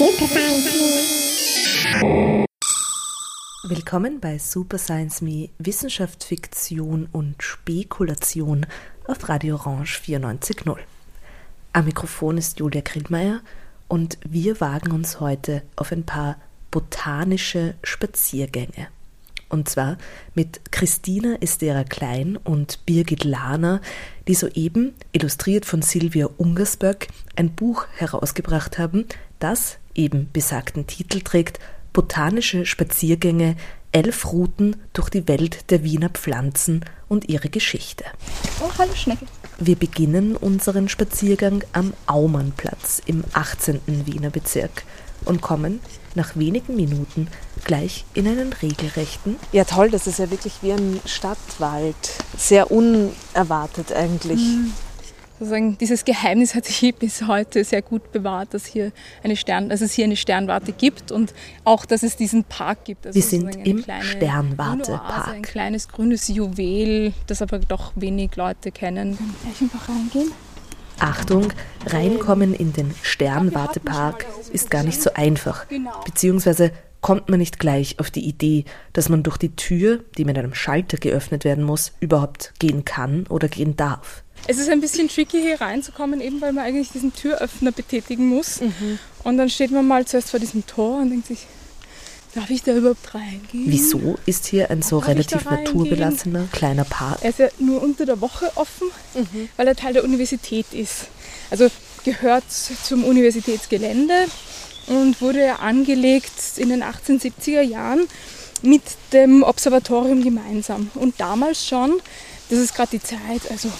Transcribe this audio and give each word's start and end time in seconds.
Super 0.00 0.26
Science 0.28 0.64
Me. 1.92 2.46
Willkommen 3.64 4.18
bei 4.18 4.38
Super 4.38 4.78
Science 4.78 5.20
Me 5.20 5.50
Wissenschaft, 5.58 6.24
Fiktion 6.24 7.06
und 7.12 7.42
Spekulation 7.42 8.64
auf 9.06 9.28
Radio 9.28 9.56
Orange 9.56 10.00
94.0. 10.00 10.78
Am 11.74 11.84
Mikrofon 11.84 12.38
ist 12.38 12.58
Julia 12.60 12.80
Grillmeier 12.80 13.42
und 13.88 14.16
wir 14.26 14.58
wagen 14.62 14.92
uns 14.92 15.20
heute 15.20 15.60
auf 15.76 15.92
ein 15.92 16.06
paar 16.06 16.38
botanische 16.70 17.74
Spaziergänge. 17.82 18.88
Und 19.50 19.68
zwar 19.68 19.98
mit 20.34 20.72
Christina 20.72 21.36
Estera 21.42 21.84
Klein 21.84 22.38
und 22.38 22.86
Birgit 22.86 23.24
Lahner, 23.24 23.82
die 24.26 24.34
soeben, 24.34 24.94
illustriert 25.12 25.66
von 25.66 25.82
Silvia 25.82 26.30
Ungersböck, 26.38 27.08
ein 27.36 27.54
Buch 27.54 27.86
herausgebracht 27.98 28.78
haben, 28.78 29.04
das 29.40 29.79
eben 29.94 30.28
besagten 30.32 30.86
Titel 30.86 31.20
trägt 31.20 31.58
Botanische 31.92 32.66
Spaziergänge, 32.66 33.56
elf 33.92 34.32
Routen 34.32 34.76
durch 34.92 35.10
die 35.10 35.26
Welt 35.26 35.70
der 35.70 35.82
Wiener 35.82 36.08
Pflanzen 36.08 36.84
und 37.08 37.28
ihre 37.28 37.48
Geschichte. 37.48 38.04
Oh, 38.60 38.70
hallo 38.78 38.94
Schnecke. 38.94 39.26
Wir 39.58 39.76
beginnen 39.76 40.36
unseren 40.36 40.88
Spaziergang 40.88 41.64
am 41.72 41.92
Aumannplatz 42.06 43.02
im 43.06 43.24
18. 43.32 44.06
Wiener 44.06 44.30
Bezirk 44.30 44.84
und 45.24 45.42
kommen 45.42 45.80
nach 46.14 46.36
wenigen 46.36 46.76
Minuten 46.76 47.28
gleich 47.64 48.04
in 48.14 48.26
einen 48.26 48.52
regelrechten. 48.52 49.36
Ja, 49.52 49.64
toll, 49.64 49.90
das 49.90 50.06
ist 50.06 50.18
ja 50.18 50.30
wirklich 50.30 50.54
wie 50.62 50.72
ein 50.72 51.00
Stadtwald. 51.04 51.94
Sehr 52.36 52.70
unerwartet 52.70 53.92
eigentlich. 53.92 54.40
Mhm. 54.40 54.72
Sozusagen 55.40 55.78
dieses 55.78 56.04
Geheimnis 56.04 56.54
hat 56.54 56.66
sich 56.66 56.94
bis 56.96 57.26
heute 57.26 57.64
sehr 57.64 57.80
gut 57.80 58.12
bewahrt, 58.12 58.52
dass, 58.52 58.66
hier 58.66 58.92
eine 59.24 59.36
Stern, 59.36 59.70
dass 59.70 59.80
es 59.80 59.94
hier 59.94 60.04
eine 60.04 60.16
Sternwarte 60.16 60.72
gibt 60.72 61.10
und 61.10 61.32
auch, 61.64 61.86
dass 61.86 62.02
es 62.02 62.14
diesen 62.14 62.44
Park 62.44 62.84
gibt. 62.84 63.06
Also 63.06 63.14
Wir 63.14 63.22
sind 63.22 63.66
im 63.66 63.82
Sternwartepark. 64.02 65.28
Ein 65.28 65.40
kleines 65.40 65.88
grünes 65.88 66.28
Juwel, 66.28 67.14
das 67.26 67.40
aber 67.40 67.58
doch 67.58 67.92
wenig 67.94 68.36
Leute 68.36 68.70
kennen. 68.70 69.16
Gleich 69.16 69.62
einfach 69.62 69.88
reingehen. 69.88 70.30
Achtung, 70.98 71.54
reinkommen 71.86 72.52
in 72.52 72.74
den 72.74 72.94
Sternwartepark 73.00 74.26
ist 74.52 74.70
gar 74.70 74.82
nicht 74.82 75.00
so 75.00 75.14
einfach. 75.14 75.64
Beziehungsweise 76.04 76.70
kommt 77.00 77.28
man 77.28 77.38
nicht 77.38 77.58
gleich 77.58 77.98
auf 77.98 78.10
die 78.10 78.26
Idee, 78.26 78.64
dass 78.92 79.08
man 79.08 79.22
durch 79.22 79.36
die 79.36 79.54
Tür, 79.56 80.04
die 80.18 80.24
mit 80.24 80.36
einem 80.36 80.54
Schalter 80.54 80.96
geöffnet 80.96 81.44
werden 81.44 81.64
muss, 81.64 81.92
überhaupt 82.00 82.52
gehen 82.58 82.84
kann 82.84 83.26
oder 83.28 83.48
gehen 83.48 83.76
darf. 83.76 84.22
Es 84.46 84.58
ist 84.58 84.70
ein 84.70 84.80
bisschen 84.80 85.08
tricky 85.08 85.40
hier 85.40 85.60
reinzukommen, 85.60 86.20
eben 86.20 86.40
weil 86.40 86.52
man 86.52 86.64
eigentlich 86.64 86.90
diesen 86.90 87.14
Türöffner 87.14 87.72
betätigen 87.72 88.26
muss. 88.26 88.60
Mhm. 88.60 88.98
Und 89.22 89.36
dann 89.36 89.50
steht 89.50 89.70
man 89.70 89.86
mal 89.86 90.06
zuerst 90.06 90.30
vor 90.30 90.40
diesem 90.40 90.66
Tor 90.66 91.00
und 91.00 91.10
denkt 91.10 91.26
sich, 91.26 91.46
Darf 92.34 92.48
ich 92.48 92.62
da 92.62 92.76
überhaupt 92.76 93.12
reingehen? 93.12 93.64
Wieso 93.66 94.16
ist 94.24 94.46
hier 94.46 94.70
ein 94.70 94.82
so 94.82 95.00
Darf 95.00 95.08
relativ 95.08 95.44
naturbelassener 95.44 96.46
kleiner 96.52 96.84
Park? 96.84 97.18
Er 97.22 97.30
ist 97.30 97.40
ja 97.40 97.48
nur 97.58 97.82
unter 97.82 98.06
der 98.06 98.20
Woche 98.20 98.52
offen, 98.54 98.88
mhm. 99.14 99.48
weil 99.56 99.66
er 99.66 99.74
Teil 99.74 99.94
der 99.94 100.04
Universität 100.04 100.66
ist. 100.72 101.08
Also 101.50 101.68
gehört 102.04 102.44
zum 102.48 103.04
Universitätsgelände 103.04 104.26
und 104.90 105.20
wurde 105.20 105.60
angelegt 105.60 106.32
in 106.56 106.68
den 106.68 106.82
1870er 106.82 107.62
Jahren 107.62 108.08
mit 108.62 108.82
dem 109.12 109.44
Observatorium 109.44 110.22
gemeinsam. 110.22 110.90
Und 110.94 111.20
damals 111.20 111.64
schon, 111.64 112.00
das 112.50 112.58
ist 112.58 112.74
gerade 112.74 112.90
die 112.90 113.02
Zeit, 113.02 113.48
also 113.50 113.70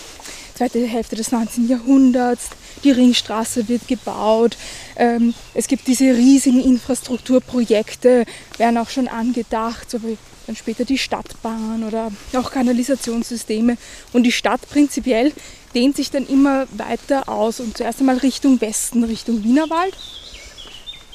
zweite 0.54 0.86
Hälfte 0.86 1.16
des 1.16 1.32
19. 1.32 1.68
Jahrhunderts, 1.68 2.50
die 2.84 2.92
Ringstraße 2.92 3.68
wird 3.68 3.88
gebaut, 3.88 4.56
ähm, 4.96 5.34
es 5.52 5.66
gibt 5.66 5.88
diese 5.88 6.14
riesigen 6.14 6.62
Infrastrukturprojekte, 6.62 8.24
werden 8.56 8.78
auch 8.78 8.88
schon 8.88 9.08
angedacht, 9.08 9.90
so 9.90 10.00
wie 10.02 10.16
dann 10.46 10.56
später 10.56 10.84
die 10.84 10.98
Stadtbahn 10.98 11.82
oder 11.84 12.12
auch 12.34 12.52
Kanalisationssysteme. 12.52 13.76
Und 14.12 14.22
die 14.22 14.32
Stadt 14.32 14.60
prinzipiell 14.68 15.32
dehnt 15.74 15.96
sich 15.96 16.10
dann 16.10 16.26
immer 16.26 16.66
weiter 16.72 17.28
aus 17.28 17.60
und 17.60 17.76
zuerst 17.76 18.00
einmal 18.00 18.18
Richtung 18.18 18.60
Westen, 18.60 19.04
Richtung 19.04 19.42
Wienerwald. 19.42 19.96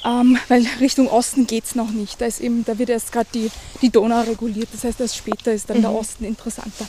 Ähm, 0.06 0.38
weil 0.50 0.66
Richtung 0.80 1.08
Osten 1.08 1.48
geht 1.48 1.66
es 1.66 1.76
noch 1.76 1.90
nicht. 1.90 2.22
Da, 2.22 2.26
ist 2.26 2.40
eben, 2.40 2.64
da 2.64 2.78
wird 2.78 2.90
erst 2.90 3.12
gerade 3.12 3.28
die, 3.34 3.50
die 3.82 3.90
Donau 3.90 4.22
reguliert. 4.22 4.70
Das 4.72 4.84
heißt, 4.84 5.02
erst 5.02 5.18
später 5.18 5.52
ist 5.52 5.70
dann 5.70 5.78
mhm. 5.78 5.82
der 5.82 5.94
Osten 5.94 6.26
interessanter. 6.26 6.86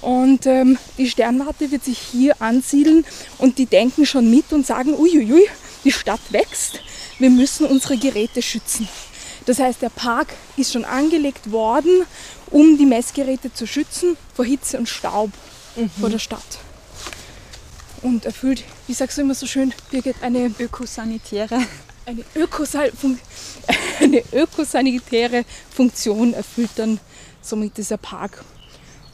Und 0.00 0.46
ähm, 0.46 0.78
die 0.96 1.10
Sternwarte 1.10 1.70
wird 1.70 1.84
sich 1.84 1.98
hier 1.98 2.40
ansiedeln 2.40 3.04
und 3.38 3.58
die 3.58 3.66
denken 3.66 4.06
schon 4.06 4.30
mit 4.30 4.52
und 4.52 4.66
sagen, 4.66 4.94
uiuiui, 4.94 5.42
die 5.84 5.92
Stadt 5.92 6.20
wächst, 6.30 6.80
wir 7.18 7.30
müssen 7.30 7.66
unsere 7.66 7.96
Geräte 7.96 8.40
schützen. 8.40 8.88
Das 9.44 9.58
heißt, 9.58 9.82
der 9.82 9.88
Park 9.88 10.28
ist 10.56 10.72
schon 10.72 10.84
angelegt 10.84 11.50
worden, 11.50 12.04
um 12.50 12.78
die 12.78 12.86
Messgeräte 12.86 13.52
zu 13.52 13.66
schützen 13.66 14.16
vor 14.34 14.44
Hitze 14.44 14.78
und 14.78 14.88
Staub 14.88 15.30
mhm. 15.74 15.90
vor 16.00 16.10
der 16.10 16.20
Stadt. 16.20 16.58
Und 18.02 18.24
erfüllt, 18.24 18.62
wie 18.86 18.94
sagst 18.94 19.18
du 19.18 19.22
immer 19.22 19.34
so 19.34 19.46
schön, 19.46 19.74
Birgit, 19.90 20.16
eine 20.22 20.52
ökosanitäre 20.60 21.58
eine, 22.08 22.24
Ökosal 22.34 22.90
eine 24.00 24.22
ökosanitäre 24.32 25.44
Funktion 25.70 26.32
erfüllt 26.32 26.70
dann 26.76 26.98
somit 27.42 27.76
dieser 27.76 27.98
Park. 27.98 28.44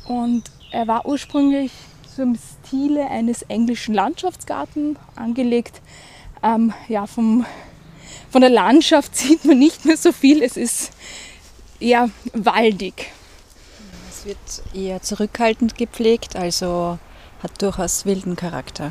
Und 0.06 0.44
er 0.70 0.86
war 0.86 1.06
ursprünglich 1.06 1.72
so 2.16 2.22
im 2.22 2.38
Stile 2.66 3.08
eines 3.10 3.42
englischen 3.42 3.94
Landschaftsgartens 3.94 4.98
angelegt. 5.16 5.80
Ähm, 6.42 6.72
ja, 6.88 7.06
vom, 7.06 7.44
von 8.30 8.40
der 8.40 8.50
Landschaft 8.50 9.16
sieht 9.16 9.44
man 9.44 9.58
nicht 9.58 9.84
mehr 9.84 9.96
so 9.96 10.12
viel. 10.12 10.42
Es 10.42 10.56
ist 10.56 10.92
eher 11.80 12.10
waldig. 12.32 13.10
Es 14.08 14.24
wird 14.24 14.74
eher 14.74 15.02
zurückhaltend 15.02 15.76
gepflegt, 15.76 16.36
also 16.36 16.98
hat 17.42 17.60
durchaus 17.60 18.06
wilden 18.06 18.36
Charakter, 18.36 18.90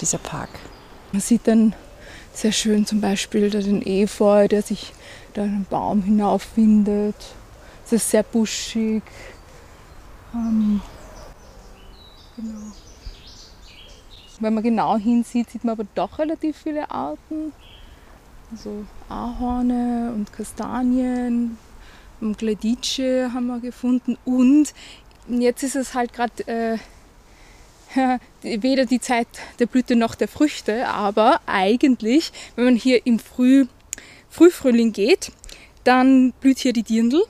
dieser 0.00 0.18
Park. 0.18 0.50
Man 1.12 1.22
sieht 1.22 1.46
dann 1.46 1.74
sehr 2.36 2.52
schön 2.52 2.86
zum 2.86 3.00
Beispiel 3.00 3.50
den 3.50 3.82
Efeu, 3.82 4.48
der 4.48 4.62
sich 4.62 4.92
da 5.34 5.42
einen 5.42 5.66
Baum 5.68 6.02
hinaufwindet. 6.02 7.16
Es 7.86 7.92
ist 7.92 8.10
sehr 8.10 8.22
buschig. 8.22 9.02
Ähm, 10.34 10.80
genau. 12.36 12.72
Wenn 14.40 14.54
man 14.54 14.62
genau 14.62 14.96
hinsieht, 14.96 15.50
sieht 15.50 15.64
man 15.64 15.72
aber 15.72 15.86
doch 15.94 16.18
relativ 16.18 16.58
viele 16.58 16.90
Arten. 16.90 17.52
Also 18.50 18.84
Ahorne 19.08 20.12
und 20.14 20.32
Kastanien, 20.32 21.56
und 22.20 22.38
Gledice 22.38 23.30
haben 23.32 23.46
wir 23.46 23.60
gefunden 23.60 24.16
und 24.24 24.72
jetzt 25.28 25.62
ist 25.62 25.76
es 25.76 25.94
halt 25.94 26.12
gerade 26.12 26.46
äh, 26.46 26.78
weder 28.42 28.86
die 28.86 29.00
Zeit 29.00 29.28
der 29.58 29.66
Blüte 29.66 29.96
noch 29.96 30.14
der 30.14 30.28
Früchte, 30.28 30.88
aber 30.88 31.40
eigentlich, 31.46 32.32
wenn 32.56 32.64
man 32.64 32.76
hier 32.76 33.06
im 33.06 33.18
Früh, 33.18 33.66
Frühfrühling 34.30 34.92
geht, 34.92 35.32
dann 35.84 36.32
blüht 36.40 36.58
hier 36.58 36.72
die 36.72 36.82
Dirndl 36.82 37.24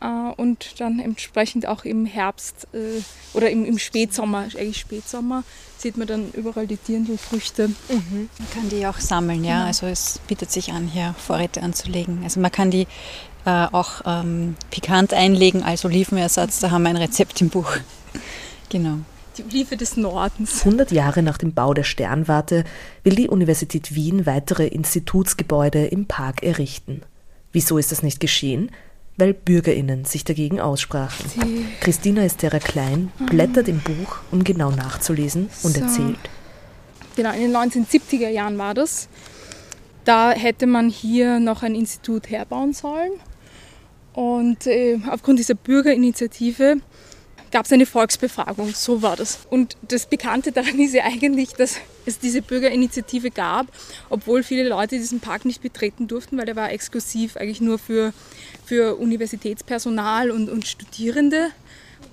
äh, 0.00 0.06
und 0.36 0.80
dann 0.80 1.00
entsprechend 1.00 1.66
auch 1.66 1.84
im 1.84 2.06
Herbst 2.06 2.68
äh, 2.72 3.02
oder 3.34 3.50
im, 3.50 3.64
im, 3.64 3.78
Spätsommer, 3.78 4.46
eigentlich 4.56 4.78
Spätsommer, 4.78 5.44
sieht 5.76 5.96
man 5.96 6.06
dann 6.06 6.30
überall 6.32 6.66
die 6.66 6.76
Dirndlfrüchte. 6.76 7.68
Mhm. 7.68 8.30
Man 8.38 8.50
kann 8.54 8.68
die 8.68 8.86
auch 8.86 8.98
sammeln, 8.98 9.44
ja. 9.44 9.56
Genau. 9.56 9.66
Also 9.66 9.86
es 9.86 10.20
bietet 10.26 10.50
sich 10.50 10.72
an, 10.72 10.86
hier 10.86 11.14
Vorräte 11.18 11.62
anzulegen. 11.62 12.20
Also 12.22 12.40
man 12.40 12.52
kann 12.52 12.70
die 12.70 12.86
äh, 13.44 13.66
auch 13.72 14.02
ähm, 14.06 14.56
pikant 14.70 15.12
einlegen 15.12 15.62
als 15.62 15.84
Olivenersatz. 15.84 16.60
Da 16.60 16.70
haben 16.70 16.82
wir 16.82 16.90
ein 16.90 16.96
Rezept 16.96 17.40
im 17.40 17.48
Buch. 17.48 17.70
genau. 18.68 18.98
Die 19.38 19.44
Olive 19.44 19.76
des 19.76 19.96
Nordens. 19.96 20.64
100 20.64 20.90
Jahre 20.90 21.22
nach 21.22 21.38
dem 21.38 21.52
Bau 21.52 21.72
der 21.72 21.84
Sternwarte 21.84 22.64
will 23.04 23.14
die 23.14 23.28
Universität 23.28 23.94
Wien 23.94 24.26
weitere 24.26 24.66
Institutsgebäude 24.66 25.86
im 25.86 26.06
Park 26.06 26.42
errichten. 26.42 27.02
Wieso 27.52 27.78
ist 27.78 27.92
das 27.92 28.02
nicht 28.02 28.20
geschehen? 28.20 28.70
weil 29.20 29.34
BürgerInnen 29.34 30.04
sich 30.04 30.22
dagegen 30.22 30.60
aussprachen. 30.60 31.26
Die 31.34 31.66
Christina 31.80 32.22
Estera 32.22 32.60
Klein 32.60 33.10
blättert 33.18 33.66
im 33.66 33.80
Buch, 33.80 34.18
um 34.30 34.44
genau 34.44 34.70
nachzulesen 34.70 35.50
und 35.64 35.74
so. 35.74 35.80
erzählt. 35.80 36.18
Genau, 37.16 37.32
in 37.32 37.40
den 37.40 37.56
1970er 37.56 38.28
Jahren 38.28 38.56
war 38.58 38.74
das. 38.74 39.08
Da 40.04 40.30
hätte 40.30 40.68
man 40.68 40.88
hier 40.88 41.40
noch 41.40 41.64
ein 41.64 41.74
Institut 41.74 42.30
herbauen 42.30 42.72
sollen. 42.72 43.10
Und 44.12 44.68
äh, 44.68 45.00
aufgrund 45.10 45.40
dieser 45.40 45.54
Bürgerinitiative 45.54 46.76
gab 47.50 47.66
es 47.66 47.72
eine 47.72 47.86
Volksbefragung. 47.86 48.74
So 48.74 49.02
war 49.02 49.16
das. 49.16 49.40
Und 49.50 49.76
das 49.82 50.06
Bekannte 50.06 50.52
daran 50.52 50.78
ist 50.78 50.94
ja 50.94 51.04
eigentlich, 51.04 51.50
dass 51.52 51.76
es 52.06 52.18
diese 52.18 52.42
Bürgerinitiative 52.42 53.30
gab, 53.30 53.66
obwohl 54.08 54.42
viele 54.42 54.68
Leute 54.68 54.96
diesen 54.96 55.20
Park 55.20 55.44
nicht 55.44 55.62
betreten 55.62 56.08
durften, 56.08 56.38
weil 56.38 56.46
der 56.46 56.56
war 56.56 56.70
exklusiv 56.72 57.36
eigentlich 57.36 57.60
nur 57.60 57.78
für, 57.78 58.12
für 58.64 58.96
Universitätspersonal 58.96 60.30
und, 60.30 60.48
und 60.48 60.66
Studierende 60.66 61.50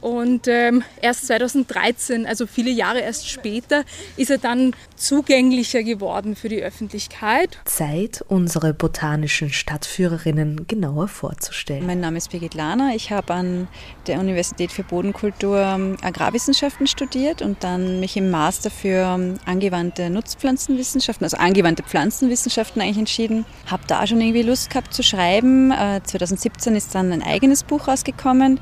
Und 0.05 0.47
ähm, 0.47 0.83
erst 1.01 1.25
2013, 1.25 2.27
also 2.27 2.45
viele 2.45 2.69
Jahre 2.69 2.99
erst 2.99 3.27
später, 3.27 3.83
ist 4.17 4.29
er 4.29 4.37
dann 4.37 4.75
zugänglicher 4.95 5.81
geworden 5.81 6.35
für 6.35 6.47
die 6.47 6.61
Öffentlichkeit. 6.61 7.57
Zeit, 7.65 8.23
unsere 8.27 8.75
botanischen 8.75 9.51
Stadtführerinnen 9.51 10.67
genauer 10.67 11.07
vorzustellen. 11.07 11.87
Mein 11.87 12.01
Name 12.01 12.19
ist 12.19 12.29
Birgit 12.29 12.53
Lahner. 12.53 12.91
Ich 12.95 13.09
habe 13.09 13.33
an 13.33 13.67
der 14.05 14.19
Universität 14.19 14.71
für 14.71 14.83
Bodenkultur 14.83 15.59
ähm, 15.59 15.97
Agrarwissenschaften 16.03 16.85
studiert 16.85 17.41
und 17.41 17.63
dann 17.63 17.99
mich 17.99 18.15
im 18.15 18.29
Master 18.29 18.69
für 18.69 19.15
ähm, 19.15 19.39
angewandte 19.47 20.11
Nutzpflanzenwissenschaften, 20.11 21.25
also 21.25 21.37
angewandte 21.37 21.81
Pflanzenwissenschaften 21.81 22.79
eigentlich 22.79 22.99
entschieden. 22.99 23.43
Habe 23.65 23.81
da 23.87 24.05
schon 24.05 24.21
irgendwie 24.21 24.43
Lust 24.43 24.69
gehabt 24.69 24.93
zu 24.93 25.01
schreiben. 25.01 25.71
2017 25.71 26.73
äh, 26.73 26.77
ist 26.77 26.93
dann 26.93 27.11
ein 27.11 27.23
eigenes 27.23 27.63
Buch 27.63 27.87
rausgekommen. 27.87 28.59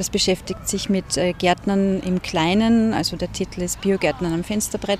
Das 0.00 0.08
beschäftigt 0.08 0.66
sich 0.66 0.88
mit 0.88 1.18
äh, 1.18 1.34
Gärtnern 1.34 2.00
im 2.00 2.22
Kleinen, 2.22 2.94
also 2.94 3.18
der 3.18 3.30
Titel 3.32 3.60
ist 3.60 3.82
Biogärtnern 3.82 4.32
am 4.32 4.44
Fensterbrett. 4.44 4.98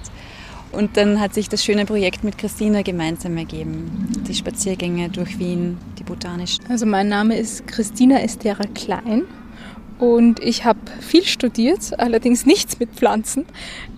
Und 0.72 0.98
dann 0.98 1.18
hat 1.20 1.32
sich 1.32 1.48
das 1.48 1.64
schöne 1.64 1.86
Projekt 1.86 2.22
mit 2.22 2.36
Christina 2.36 2.82
gemeinsam 2.82 3.38
ergeben. 3.38 4.12
Die 4.28 4.34
Spaziergänge 4.34 5.08
durch 5.08 5.38
Wien, 5.38 5.78
die 5.98 6.04
botanischen. 6.04 6.66
Also 6.68 6.84
mein 6.84 7.08
Name 7.08 7.38
ist 7.38 7.66
Christina 7.66 8.20
Estera 8.20 8.64
Klein 8.74 9.22
und 9.98 10.38
ich 10.40 10.66
habe 10.66 10.80
viel 11.00 11.24
studiert, 11.24 11.98
allerdings 11.98 12.44
nichts 12.44 12.78
mit 12.78 12.90
Pflanzen. 12.90 13.46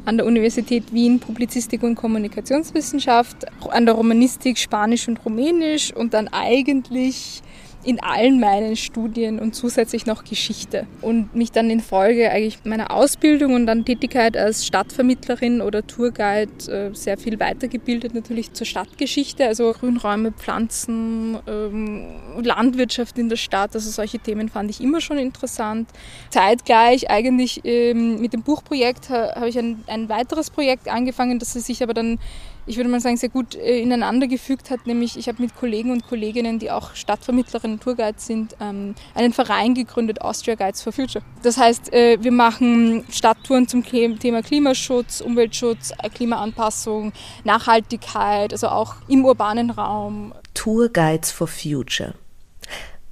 An 0.05 0.19
der 0.19 0.27
Universität 0.27 0.93
Wien 0.93 1.19
Publizistik 1.19 1.83
und 1.83 1.97
Kommunikationswissenschaft, 1.97 3.39
an 3.71 3.87
der 3.87 3.97
Romanistik 3.97 4.57
Spanisch 4.57 5.09
und 5.09 5.19
Rumänisch 5.25 5.93
und 5.93 6.15
dann 6.15 6.29
eigentlich 6.29 7.43
in 7.85 8.03
allen 8.03 8.41
meinen 8.41 8.77
Studien 8.77 9.39
und 9.39 9.55
zusätzlich 9.55 10.07
noch 10.07 10.25
Geschichte. 10.25 10.87
Und 11.01 11.35
mich 11.35 11.53
dann 11.53 11.71
in 11.71 11.81
Folge 11.81 12.31
eigentlich 12.31 12.59
meiner 12.65 12.91
Ausbildung 12.91 13.55
und 13.55 13.67
dann 13.67 13.85
Tätigkeit 13.85 14.37
als 14.37 14.67
Stadtvermittlerin 14.67 15.61
oder 15.61 15.87
Tourguide 15.87 16.51
äh, 16.71 16.95
sehr 16.95 17.19
viel 17.19 17.41
weitergebildet, 17.41 18.15
natürlich 18.15 18.53
zur 18.53 18.67
Stadtgeschichte, 18.67 19.47
also 19.47 19.73
Grünräume, 19.73 20.33
Pflanzen, 20.33 21.39
ähm, 21.47 22.07
Landwirtschaft 22.43 23.19
in 23.19 23.29
der 23.29 23.37
Stadt, 23.37 23.75
also 23.75 23.91
solche 23.91 24.19
Themen 24.19 24.49
fand 24.49 24.71
ich 24.71 24.81
immer 24.81 25.01
schon 25.01 25.19
interessant. 25.19 25.89
Zeitgleich 26.31 27.11
eigentlich 27.11 27.61
ähm, 27.65 28.21
mit 28.21 28.33
dem 28.33 28.43
Buchprojekt 28.43 29.11
habe 29.11 29.49
ich 29.49 29.59
ein, 29.59 29.83
ein 29.87 30.09
weiteres 30.09 30.51
Projekt 30.51 30.89
angefangen, 30.89 31.39
das 31.39 31.53
sich 31.53 31.83
aber 31.83 31.95
dann 31.95 32.19
ich 32.67 32.77
würde 32.77 32.89
mal 32.89 33.01
sagen, 33.01 33.17
sehr 33.17 33.29
gut 33.29 33.55
äh, 33.55 33.81
ineinander 33.81 34.27
gefügt 34.27 34.71
hat. 34.71 34.87
Nämlich 34.87 35.17
ich 35.17 35.29
habe 35.29 35.43
mit 35.43 35.57
Kollegen 35.57 35.91
und 35.91 36.07
Kolleginnen, 36.07 36.59
die 36.59 36.71
auch 36.71 36.95
Stadtvermittlerinnen, 36.95 37.81
Tourguides 37.81 38.27
sind, 38.27 38.57
ähm, 38.61 38.95
einen 39.15 39.33
Verein 39.33 39.75
gegründet, 39.75 40.21
Austria 40.21 40.55
Guides 40.55 40.83
for 40.83 40.93
Future. 40.93 41.25
Das 41.43 41.57
heißt, 41.57 41.93
äh, 41.93 42.19
wir 42.21 42.33
machen 42.33 43.05
Stadttouren 43.11 43.69
zum 43.69 43.85
Thema 43.85 44.43
Klimaschutz, 44.43 45.21
Umweltschutz, 45.21 45.93
äh, 46.03 46.09
Klimaanpassung, 46.09 47.13
Nachhaltigkeit, 47.45 48.53
also 48.53 48.69
auch 48.69 48.97
im 49.09 49.25
urbanen 49.25 49.71
Raum. 49.71 50.35
Tourguides 50.55 51.31
for 51.33 51.47
Future. 51.47 52.15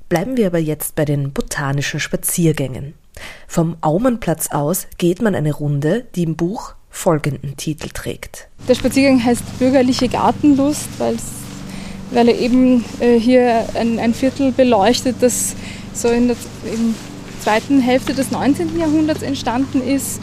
Bleiben 0.08 0.37
wir 0.37 0.49
aber 0.49 0.58
jetzt 0.58 0.96
bei 0.96 1.05
den 1.05 1.32
botanischen 1.32 2.00
Spaziergängen. 2.00 2.94
Vom 3.46 3.76
Aumannplatz 3.81 4.50
aus 4.50 4.87
geht 4.99 5.23
man 5.23 5.35
eine 5.35 5.53
Runde, 5.53 6.06
die 6.14 6.23
im 6.23 6.37
Buch 6.37 6.75
folgenden 6.91 7.57
Titel 7.57 7.89
trägt. 7.93 8.49
Der 8.69 8.75
Spaziergang 8.75 9.25
heißt 9.25 9.59
Bürgerliche 9.59 10.09
Gartenlust, 10.09 10.89
weil 10.99 12.29
er 12.29 12.39
eben 12.39 12.85
äh, 12.99 13.19
hier 13.19 13.67
ein, 13.75 13.99
ein, 13.99 14.13
Viertel 14.13 14.53
beleuchtet, 14.53 15.17
das 15.21 15.55
so 15.95 16.09
in 16.09 16.29
der 16.29 16.37
in 16.65 16.95
zweiten 17.43 17.81
Hälfte 17.81 18.13
des 18.13 18.31
19. 18.31 18.79
Jahrhunderts 18.79 19.23
entstanden 19.23 19.83
ist, 19.83 20.21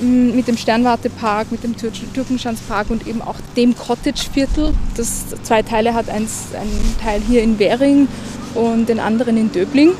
mit 0.00 0.48
dem 0.48 0.56
Sternwartepark, 0.56 1.52
mit 1.52 1.62
dem 1.62 1.76
Tür 1.76 1.92
Türkenschanzpark 2.14 2.90
und 2.90 3.06
eben 3.06 3.20
auch 3.20 3.36
dem 3.56 3.76
Cottage-Viertel, 3.76 4.72
das 4.96 5.26
zwei 5.42 5.62
Teile 5.62 5.92
hat, 5.94 6.08
eins, 6.08 6.46
ein 6.54 6.68
Teil 7.02 7.20
hier 7.20 7.42
in 7.42 7.58
Währing 7.58 8.08
und 8.54 8.88
den 8.88 8.98
anderen 8.98 9.36
in 9.36 9.52
Döbling. 9.52 9.92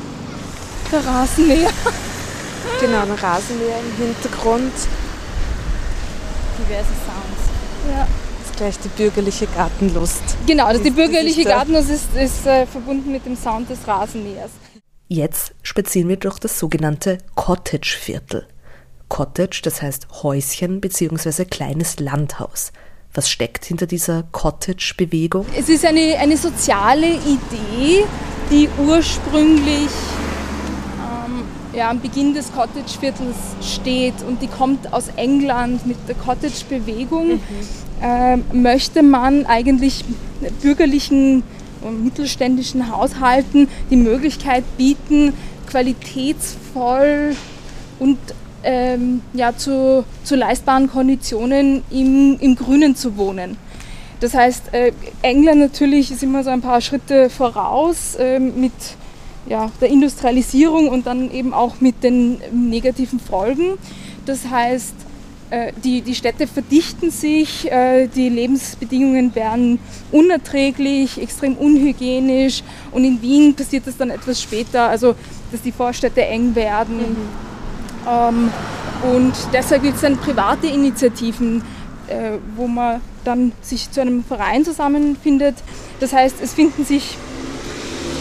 Der 0.91 1.05
Rasenmäher. 1.05 1.69
Genau, 2.79 3.01
ein 3.01 3.11
Rasenmäher 3.11 3.79
im 3.79 4.05
Hintergrund 4.05 4.71
diverse 6.71 6.87
Sounds. 7.05 7.91
Ja. 7.91 8.07
Das 8.39 8.49
ist 8.49 8.57
gleich 8.57 8.79
die 8.79 8.87
bürgerliche 8.89 9.47
Gartenlust. 9.47 10.23
Genau, 10.47 10.65
also 10.65 10.81
die 10.81 10.91
bürgerliche 10.91 11.43
Gartenlust 11.43 11.89
ist, 11.89 12.15
ist 12.15 12.45
äh, 12.45 12.65
verbunden 12.65 13.11
mit 13.11 13.25
dem 13.25 13.35
Sound 13.35 13.69
des 13.69 13.87
Rasenmähers. 13.87 14.51
Jetzt 15.07 15.53
spazieren 15.61 16.07
wir 16.07 16.17
durch 16.17 16.39
das 16.39 16.57
sogenannte 16.57 17.17
Cottage-Viertel. 17.35 18.47
Cottage, 19.09 19.61
das 19.63 19.81
heißt 19.81 20.23
Häuschen 20.23 20.79
bzw. 20.79 21.43
kleines 21.45 21.99
Landhaus. 21.99 22.71
Was 23.13 23.29
steckt 23.29 23.65
hinter 23.65 23.87
dieser 23.87 24.23
Cottage-Bewegung? 24.31 25.45
Es 25.57 25.67
ist 25.67 25.85
eine, 25.85 26.17
eine 26.17 26.37
soziale 26.37 27.07
Idee, 27.07 28.05
die 28.49 28.69
ursprünglich 28.79 29.89
ja, 31.73 31.89
am 31.89 32.01
Beginn 32.01 32.33
des 32.33 32.51
Cottage-Viertels 32.51 33.35
steht 33.61 34.15
und 34.27 34.41
die 34.41 34.47
kommt 34.47 34.93
aus 34.93 35.09
England 35.15 35.85
mit 35.85 35.97
der 36.07 36.15
Cottage-Bewegung, 36.15 37.35
mhm. 37.35 37.39
äh, 38.01 38.37
möchte 38.53 39.03
man 39.03 39.45
eigentlich 39.45 40.03
bürgerlichen 40.61 41.43
und 41.81 42.03
mittelständischen 42.03 42.91
Haushalten 42.91 43.67
die 43.89 43.95
Möglichkeit 43.95 44.63
bieten, 44.77 45.33
qualitätsvoll 45.69 47.35
und 47.99 48.17
ähm, 48.63 49.21
ja, 49.33 49.55
zu, 49.55 50.03
zu 50.23 50.35
leistbaren 50.35 50.89
Konditionen 50.89 51.83
im, 51.89 52.37
im 52.39 52.55
Grünen 52.55 52.95
zu 52.95 53.17
wohnen. 53.17 53.57
Das 54.19 54.35
heißt, 54.35 54.73
äh, 54.73 54.91
England 55.23 55.61
natürlich 55.61 56.11
ist 56.11 56.21
immer 56.21 56.43
so 56.43 56.51
ein 56.51 56.61
paar 56.61 56.81
Schritte 56.81 57.29
voraus 57.29 58.15
äh, 58.15 58.39
mit 58.39 58.71
ja, 59.47 59.71
der 59.81 59.89
Industrialisierung 59.89 60.89
und 60.89 61.07
dann 61.07 61.31
eben 61.31 61.53
auch 61.53 61.81
mit 61.81 62.03
den 62.03 62.39
negativen 62.51 63.19
Folgen. 63.19 63.77
Das 64.25 64.49
heißt, 64.49 64.93
äh, 65.49 65.73
die, 65.83 66.01
die 66.01 66.15
Städte 66.15 66.47
verdichten 66.47 67.11
sich, 67.11 67.69
äh, 67.69 68.07
die 68.07 68.29
Lebensbedingungen 68.29 69.35
werden 69.35 69.79
unerträglich, 70.11 71.21
extrem 71.21 71.55
unhygienisch 71.55 72.63
und 72.91 73.03
in 73.03 73.21
Wien 73.21 73.53
passiert 73.53 73.85
das 73.85 73.97
dann 73.97 74.11
etwas 74.11 74.41
später, 74.41 74.87
also 74.87 75.15
dass 75.51 75.61
die 75.61 75.73
Vorstädte 75.73 76.25
eng 76.25 76.55
werden. 76.55 76.99
Mhm. 76.99 77.15
Ähm, 78.07 78.51
und 79.13 79.33
deshalb 79.51 79.83
gibt 79.83 79.95
es 79.95 80.01
dann 80.01 80.17
private 80.17 80.67
Initiativen, 80.67 81.63
äh, 82.07 82.37
wo 82.55 82.67
man 82.67 83.01
dann 83.23 83.51
sich 83.61 83.91
zu 83.91 84.01
einem 84.01 84.23
Verein 84.23 84.63
zusammenfindet. 84.63 85.55
Das 85.99 86.13
heißt, 86.13 86.35
es 86.41 86.53
finden 86.53 86.85
sich 86.85 87.17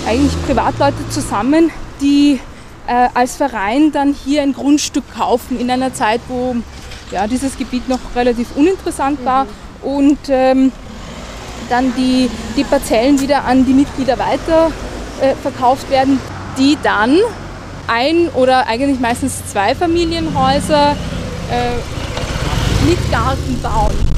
eigentlich 0.06 0.32
Privatleute 0.46 1.08
zusammen, 1.10 1.70
die 2.00 2.40
äh, 2.86 3.08
als 3.14 3.36
Verein 3.36 3.92
dann 3.92 4.14
hier 4.14 4.42
ein 4.42 4.52
Grundstück 4.52 5.04
kaufen 5.14 5.58
in 5.58 5.70
einer 5.70 5.92
Zeit, 5.94 6.20
wo 6.28 6.56
ja, 7.10 7.26
dieses 7.26 7.56
Gebiet 7.56 7.88
noch 7.88 8.00
relativ 8.14 8.48
uninteressant 8.56 9.24
war 9.24 9.44
mhm. 9.44 9.50
und 9.82 10.18
ähm, 10.28 10.72
dann 11.68 11.94
die, 11.96 12.28
die 12.56 12.64
Parzellen 12.64 13.20
wieder 13.20 13.44
an 13.44 13.64
die 13.64 13.74
Mitglieder 13.74 14.18
weiter 14.18 14.70
äh, 15.20 15.34
verkauft 15.36 15.90
werden, 15.90 16.18
die 16.58 16.76
dann 16.82 17.16
ein 17.86 18.28
oder 18.34 18.66
eigentlich 18.66 19.00
meistens 19.00 19.46
zwei 19.46 19.74
Familienhäuser 19.74 20.92
äh, 20.92 22.86
mit 22.88 22.98
Garten 23.10 23.60
bauen. 23.62 24.10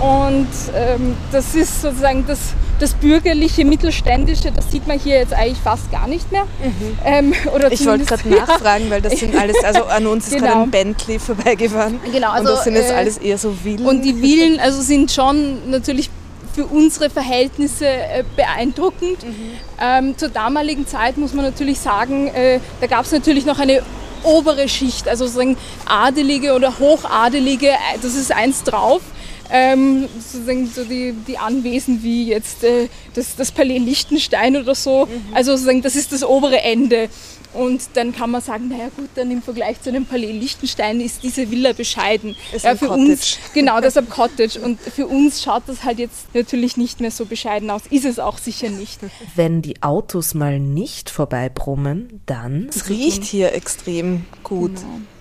Und 0.00 0.48
ähm, 0.74 1.16
das 1.32 1.54
ist 1.54 1.82
sozusagen 1.82 2.26
das 2.26 2.38
das 2.78 2.94
bürgerliche, 2.94 3.64
mittelständische, 3.64 4.52
das 4.52 4.70
sieht 4.70 4.86
man 4.86 4.98
hier 4.98 5.16
jetzt 5.16 5.32
eigentlich 5.32 5.58
fast 5.58 5.90
gar 5.90 6.06
nicht 6.06 6.30
mehr. 6.30 6.44
Mhm. 6.44 6.98
Ähm, 7.04 7.34
ich 7.70 7.86
wollte 7.86 8.04
gerade 8.04 8.28
nachfragen, 8.34 8.90
weil 8.90 9.00
das 9.00 9.18
sind 9.18 9.36
alles, 9.36 9.56
also 9.64 9.84
an 9.84 10.06
uns 10.06 10.26
ist 10.26 10.34
genau. 10.34 10.46
gerade 10.46 10.62
ein 10.62 10.70
Bentley 10.70 11.18
vorbeigefahren. 11.18 12.00
Genau, 12.12 12.30
also, 12.30 12.50
und 12.50 12.56
das 12.56 12.64
sind 12.64 12.74
jetzt 12.74 12.90
äh, 12.90 12.94
alles 12.94 13.18
eher 13.18 13.38
so 13.38 13.52
Villen. 13.52 13.86
Und 13.86 14.02
die 14.02 14.14
Villen 14.14 14.60
also 14.60 14.80
sind 14.82 15.10
schon 15.10 15.70
natürlich 15.70 16.10
für 16.54 16.66
unsere 16.66 17.10
Verhältnisse 17.10 17.86
äh, 17.86 18.24
beeindruckend. 18.34 19.22
Mhm. 19.22 19.34
Ähm, 19.80 20.18
zur 20.18 20.30
damaligen 20.30 20.86
Zeit 20.86 21.18
muss 21.18 21.34
man 21.34 21.44
natürlich 21.44 21.78
sagen, 21.80 22.28
äh, 22.28 22.60
da 22.80 22.86
gab 22.86 23.04
es 23.04 23.12
natürlich 23.12 23.44
noch 23.44 23.58
eine 23.58 23.82
obere 24.22 24.68
Schicht, 24.68 25.08
also 25.08 25.26
sozusagen 25.26 25.56
Adelige 25.84 26.54
oder 26.54 26.78
Hochadelige, 26.78 27.68
äh, 27.68 27.98
das 28.02 28.14
ist 28.14 28.32
eins 28.32 28.64
drauf 28.64 29.02
ähm, 29.50 30.08
sozusagen 30.18 30.66
so 30.66 30.84
die, 30.84 31.12
die 31.26 31.38
Anwesen 31.38 32.02
wie 32.02 32.26
jetzt 32.26 32.64
äh, 32.64 32.88
das, 33.14 33.36
das 33.36 33.52
Palais 33.52 33.78
Liechtenstein 33.78 34.56
oder 34.56 34.74
so. 34.74 35.06
Mhm. 35.06 35.34
Also 35.34 35.52
sozusagen, 35.52 35.82
das 35.82 35.96
ist 35.96 36.12
das 36.12 36.24
obere 36.24 36.60
Ende. 36.60 37.08
Und 37.56 37.82
dann 37.94 38.12
kann 38.14 38.30
man 38.30 38.42
sagen, 38.42 38.68
naja 38.68 38.90
gut, 38.94 39.08
dann 39.14 39.30
im 39.30 39.40
Vergleich 39.40 39.80
zu 39.80 39.88
einem 39.88 40.04
Palais 40.04 40.32
Liechtenstein 40.32 41.00
ist 41.00 41.22
diese 41.22 41.50
Villa 41.50 41.72
bescheiden. 41.72 42.36
Ist 42.52 42.64
ja, 42.64 42.72
ein 42.72 42.78
für 42.78 42.88
Cottage. 42.88 43.10
uns, 43.10 43.38
genau, 43.54 43.80
das 43.80 43.96
ist 43.96 43.98
ein 43.98 44.08
Cottage. 44.10 44.60
Und 44.60 44.78
für 44.78 45.06
uns 45.06 45.42
schaut 45.42 45.62
das 45.66 45.82
halt 45.82 45.98
jetzt 45.98 46.34
natürlich 46.34 46.76
nicht 46.76 47.00
mehr 47.00 47.10
so 47.10 47.24
bescheiden 47.24 47.70
aus. 47.70 47.82
Ist 47.88 48.04
es 48.04 48.18
auch 48.18 48.38
sicher 48.38 48.68
nicht. 48.68 49.00
Wenn 49.34 49.62
die 49.62 49.82
Autos 49.82 50.34
mal 50.34 50.60
nicht 50.60 51.08
vorbeibrummen, 51.08 52.20
dann 52.26 52.68
Es 52.68 52.88
riecht 52.90 53.24
hier 53.24 53.54
extrem 53.54 54.26
gut. 54.42 54.72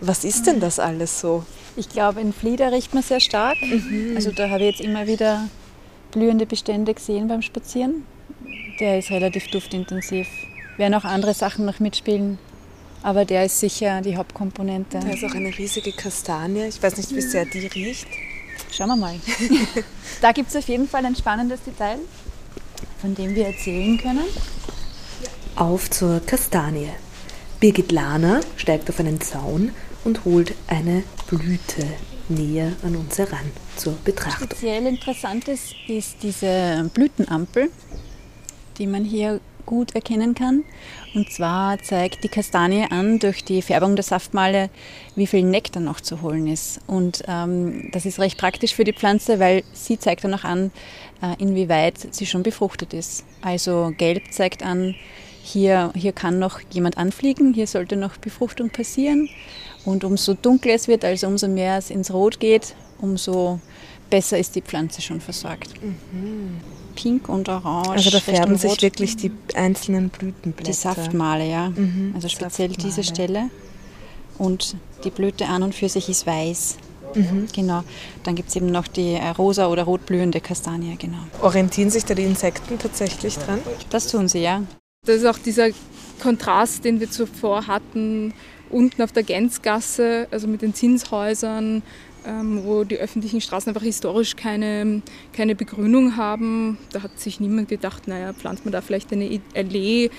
Was 0.02 0.26
ist 0.26 0.46
denn 0.48 0.60
das 0.60 0.80
alles 0.80 1.22
so? 1.22 1.46
Ich 1.78 1.90
glaube, 1.90 2.22
in 2.22 2.32
Flieder 2.34 2.72
riecht 2.72 2.94
man 2.94 3.04
sehr 3.04 3.20
stark. 3.20 3.58
Also 4.16 4.32
da 4.32 4.50
habe 4.50 4.64
ich 4.64 4.78
jetzt 4.78 4.82
immer 4.82 5.08
wieder 5.08 5.50
blühende 6.12 6.46
Bestände 6.46 6.94
gesehen 6.94 7.28
beim 7.28 7.42
Spazieren. 7.42 8.06
Der 8.80 9.00
ist 9.00 9.10
relativ 9.12 9.50
duftintensiv. 9.52 10.28
Werden 10.78 10.94
auch 10.94 11.04
andere 11.04 11.34
Sachen 11.34 11.66
noch 11.66 11.80
mitspielen, 11.80 12.38
aber 13.02 13.24
der 13.26 13.46
ist 13.46 13.60
sicher 13.60 14.02
die 14.02 14.18
Hauptkomponente. 14.18 15.00
Da 15.00 15.10
ist 15.10 15.24
auch 15.24 15.34
eine 15.34 15.58
riesige 15.58 15.92
Kastanie. 15.92 16.66
Ich 16.68 16.82
weiß 16.82 16.98
nicht, 16.98 17.16
wie 17.16 17.22
sehr 17.22 17.46
die 17.46 17.68
riecht. 17.68 18.08
Schauen 18.72 18.90
wir 18.90 18.96
mal. 18.96 19.16
da 20.22 20.32
gibt 20.32 20.50
es 20.50 20.56
auf 20.56 20.68
jeden 20.68 20.88
Fall 20.88 21.06
ein 21.06 21.16
spannendes 21.16 21.64
Detail, 21.64 22.00
von 23.00 23.16
dem 23.16 23.36
wir 23.36 23.48
erzählen 23.48 23.98
können. 23.98 24.26
auf 25.56 25.90
zur 25.90 26.20
Kastanie. 26.20 26.90
Birgit 27.62 27.92
Lahner 27.92 28.42
steigt 28.58 28.90
auf 28.90 29.00
einen 29.00 29.22
Zaun 29.22 29.72
und 30.04 30.26
holt 30.26 30.54
eine 30.68 31.04
Blüte 31.28 31.86
näher 32.30 32.72
an 32.84 32.96
uns 32.96 33.18
heran 33.18 33.52
zur 33.76 33.94
Betrachtung. 34.04 34.48
Speziell 34.48 34.86
interessantes 34.86 35.74
ist 35.88 36.18
diese 36.22 36.90
Blütenampel, 36.94 37.70
die 38.78 38.88
man 38.88 39.04
hier 39.04 39.40
gut 39.66 39.96
erkennen 39.96 40.36
kann. 40.36 40.64
Und 41.16 41.32
zwar 41.32 41.82
zeigt 41.82 42.24
die 42.24 42.30
Kastanie 42.30 42.86
an 42.90 43.20
durch 43.20 43.44
die 43.44 43.62
Färbung 43.62 43.96
der 43.96 44.04
Saftmale, 44.04 44.70
wie 45.16 45.28
viel 45.28 45.44
Nektar 45.44 45.82
noch 45.82 46.02
zu 46.02 46.22
holen 46.22 46.48
ist. 46.48 46.82
Und 46.88 47.24
ähm, 47.28 47.90
das 47.92 48.06
ist 48.06 48.20
recht 48.20 48.38
praktisch 48.38 48.76
für 48.76 48.84
die 48.84 48.94
Pflanze, 48.94 49.40
weil 49.40 49.64
sie 49.74 49.98
zeigt 49.98 50.24
dann 50.24 50.34
auch 50.34 50.44
an, 50.44 50.72
äh, 51.22 51.42
inwieweit 51.42 52.14
sie 52.14 52.26
schon 52.26 52.44
befruchtet 52.44 52.94
ist. 52.94 53.26
Also 53.42 53.94
gelb 53.98 54.32
zeigt 54.32 54.64
an, 54.64 54.96
hier, 55.42 55.92
hier 55.96 56.12
kann 56.12 56.40
noch 56.40 56.60
jemand 56.72 56.98
anfliegen, 56.98 57.54
hier 57.54 57.68
sollte 57.68 57.96
noch 57.96 58.18
Befruchtung 58.18 58.72
passieren. 58.72 59.30
Und 59.86 60.04
umso 60.04 60.34
dunkler 60.34 60.74
es 60.74 60.88
wird, 60.88 61.06
also 61.06 61.28
umso 61.28 61.48
mehr 61.48 61.78
es 61.78 61.90
ins 61.90 62.12
Rot 62.12 62.40
geht, 62.40 62.76
umso 63.00 63.60
besser 64.10 64.38
ist 64.38 64.56
die 64.56 64.62
Pflanze 64.62 65.02
schon 65.02 65.22
versorgt. 65.22 65.70
Pink 66.96 67.30
und 67.30 67.50
Orange. 67.50 67.90
Also 67.92 68.10
da 68.10 68.20
färben 68.20 68.58
sich 68.58 68.82
wirklich 68.82 69.16
die 69.16 69.32
einzelnen 69.54 70.10
Blütenblätter. 70.10 70.72
die 70.72 70.74
Saftmale, 70.74 71.50
ja. 71.50 71.70
Mhm, 71.70 72.14
Also 72.16 72.28
speziell 72.30 72.70
diese 72.70 73.04
Saftmale. 73.04 73.04
Stelle. 73.04 73.50
Und 74.38 74.76
die 75.04 75.12
Blüte 75.12 75.46
an 75.48 75.64
und 75.64 75.76
für 75.76 75.88
sich 75.90 76.10
ist 76.10 76.26
weiß. 76.26 76.78
Mhm. 77.14 77.48
Genau. 77.54 77.84
Dann 78.24 78.36
gibt 78.36 78.50
es 78.50 78.56
eben 78.56 78.68
noch 78.68 78.88
die 78.88 79.14
äh, 79.14 79.30
rosa 79.30 79.68
oder 79.68 79.84
rotblühende 79.84 80.42
Kastanie, 80.42 80.96
genau. 80.98 81.20
Orientieren 81.42 81.90
sich 81.90 82.04
da 82.06 82.14
die 82.14 82.24
Insekten 82.24 82.78
tatsächlich 82.78 83.38
dran? 83.38 83.60
Das 83.90 84.08
tun 84.08 84.28
sie, 84.28 84.40
ja. 84.40 84.64
Das 85.06 85.18
ist 85.18 85.26
auch 85.26 85.38
dieser 85.38 85.70
Kontrast, 86.22 86.84
den 86.84 87.00
wir 87.00 87.10
zuvor 87.10 87.68
hatten, 87.68 88.34
unten 88.76 89.02
auf 89.02 89.14
der 89.14 89.24
Gänzgasse, 89.24 90.28
also 90.32 90.48
mit 90.48 90.62
den 90.62 90.74
Zinshäusern, 90.74 91.82
ähm, 92.28 92.62
wo 92.66 92.84
die 92.84 92.98
öffentlichen 92.98 93.40
Straßen 93.40 93.70
einfach 93.70 93.84
historisch 93.84 94.36
keine, 94.36 95.02
keine 95.32 95.56
Begrünung 95.56 96.18
haben. 96.18 96.78
Da 96.92 97.02
hat 97.02 97.18
sich 97.18 97.40
niemand 97.40 97.70
gedacht, 97.70 98.08
naja, 98.08 98.34
pflanzt 98.34 98.66
man 98.66 98.74
da 98.74 98.82
vielleicht 98.82 99.14
eine 99.14 99.40
Allee. 99.56 100.10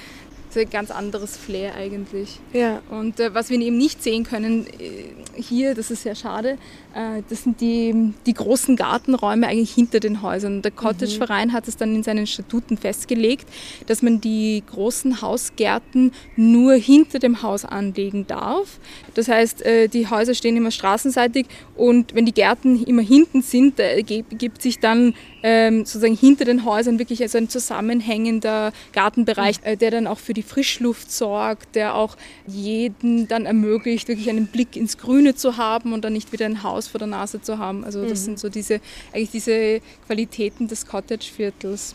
Ein 0.57 0.71
ganz 0.71 0.91
anderes 0.91 1.37
Flair 1.37 1.75
eigentlich. 1.75 2.41
Ja. 2.53 2.81
Und 2.91 3.21
äh, 3.21 3.35
was 3.35 3.51
wir 3.51 3.61
eben 3.61 3.77
nicht 3.77 4.03
sehen 4.03 4.25
können 4.25 4.67
äh, 4.67 5.41
hier, 5.41 5.75
das 5.75 5.91
ist 5.91 6.03
sehr 6.03 6.15
schade, 6.15 6.59
äh, 6.95 7.23
das 7.29 7.43
sind 7.43 7.61
die, 7.61 8.15
die 8.25 8.35
großen 8.35 8.77
Gartenräume 8.77 9.47
eigentlich 9.47 9.73
hinter 9.73 10.01
den 10.01 10.23
Häusern. 10.23 10.63
Der 10.63 10.71
Cottage-Verein 10.71 11.53
hat 11.53 11.69
es 11.69 11.77
dann 11.77 11.95
in 11.95 12.03
seinen 12.03 12.27
Statuten 12.27 12.79
festgelegt, 12.79 13.47
dass 13.87 14.03
man 14.03 14.21
die 14.21 14.63
großen 14.71 15.21
Hausgärten 15.21 16.13
nur 16.37 16.75
hinter 16.75 17.19
dem 17.19 17.43
Haus 17.43 17.65
anlegen 17.65 18.27
darf. 18.27 18.79
Das 19.15 19.29
heißt, 19.29 19.63
äh, 19.63 19.89
die 19.89 20.09
Häuser 20.09 20.35
stehen 20.35 20.57
immer 20.57 20.71
straßenseitig 20.71 21.47
und 21.77 22.15
wenn 22.15 22.25
die 22.25 22.33
Gärten 22.33 22.83
immer 22.85 23.03
hinten 23.03 23.43
sind, 23.43 23.81
gibt 24.07 24.63
sich 24.63 24.79
dann 24.79 25.15
ähm, 25.49 25.85
sozusagen 25.85 26.17
hinter 26.17 26.45
den 26.45 26.65
Häusern 26.65 26.99
wirklich 26.99 27.23
also 27.23 27.39
ein 27.39 27.49
zusammenhängender 27.49 28.73
Gartenbereich, 28.93 29.61
äh, 29.63 29.77
der 29.77 29.93
dann 29.93 30.09
auch 30.09 30.19
für 30.19 30.35
die 30.35 30.43
Frischluft 30.43 31.13
sorgt, 31.13 31.77
der 31.77 31.95
auch 31.95 32.17
jeden 32.49 33.29
dann 33.29 33.47
ermöglicht, 33.47 34.09
wirklich 34.09 34.29
einen 34.29 34.49
Blick 34.49 34.75
ins 34.75 34.99
Grüne 34.99 35.37
zu 35.37 35.57
haben 35.57 35.93
und 35.93 36.05
dann 36.05 36.15
nicht 36.15 36.33
wieder 36.33 36.47
ein 36.47 36.65
Haus 36.65 36.89
vor 36.89 36.99
der 36.99 37.07
Nase 37.07 37.41
zu 37.41 37.59
haben. 37.59 37.85
Also 37.85 38.05
das 38.05 38.25
sind 38.25 38.41
so 38.41 38.49
diese, 38.49 38.81
eigentlich 39.13 39.31
diese 39.31 39.81
Qualitäten 40.09 40.67
des 40.67 40.85
Cottage-Viertels. 40.85 41.95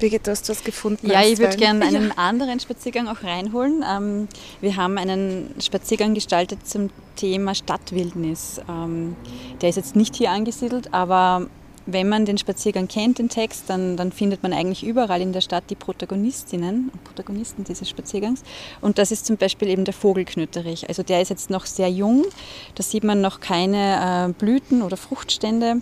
Birgit, 0.00 0.26
du 0.26 0.32
hast 0.32 0.48
was 0.48 0.64
gefunden. 0.64 1.08
Ja, 1.08 1.22
ich 1.22 1.38
würde 1.38 1.56
gerne 1.56 1.84
einen 1.84 2.10
anderen 2.18 2.58
Spaziergang 2.58 3.06
auch 3.06 3.22
reinholen. 3.22 3.84
Ähm, 3.88 4.28
wir 4.60 4.74
haben 4.74 4.98
einen 4.98 5.54
Spaziergang 5.60 6.14
gestaltet 6.14 6.66
zum 6.66 6.90
Thema 7.14 7.54
Stadtwildnis. 7.54 8.60
Ähm, 8.68 9.14
der 9.60 9.68
ist 9.68 9.76
jetzt 9.76 9.94
nicht 9.94 10.16
hier 10.16 10.30
angesiedelt, 10.30 10.92
aber 10.92 11.48
wenn 11.90 12.08
man 12.08 12.26
den 12.26 12.36
Spaziergang 12.36 12.86
kennt, 12.86 13.18
den 13.18 13.30
Text, 13.30 13.64
dann, 13.68 13.96
dann 13.96 14.12
findet 14.12 14.42
man 14.42 14.52
eigentlich 14.52 14.84
überall 14.84 15.22
in 15.22 15.32
der 15.32 15.40
Stadt 15.40 15.64
die 15.70 15.74
Protagonistinnen 15.74 16.90
und 16.92 17.04
Protagonisten 17.04 17.64
dieses 17.64 17.88
Spaziergangs. 17.88 18.42
Und 18.82 18.98
das 18.98 19.10
ist 19.10 19.24
zum 19.24 19.38
Beispiel 19.38 19.68
eben 19.68 19.86
der 19.86 19.94
Vogelknütterich. 19.94 20.86
Also 20.88 21.02
der 21.02 21.22
ist 21.22 21.30
jetzt 21.30 21.48
noch 21.48 21.64
sehr 21.64 21.88
jung, 21.88 22.26
da 22.74 22.82
sieht 22.82 23.04
man 23.04 23.22
noch 23.22 23.40
keine 23.40 24.28
äh, 24.28 24.32
Blüten 24.34 24.82
oder 24.82 24.98
Fruchtstände. 24.98 25.80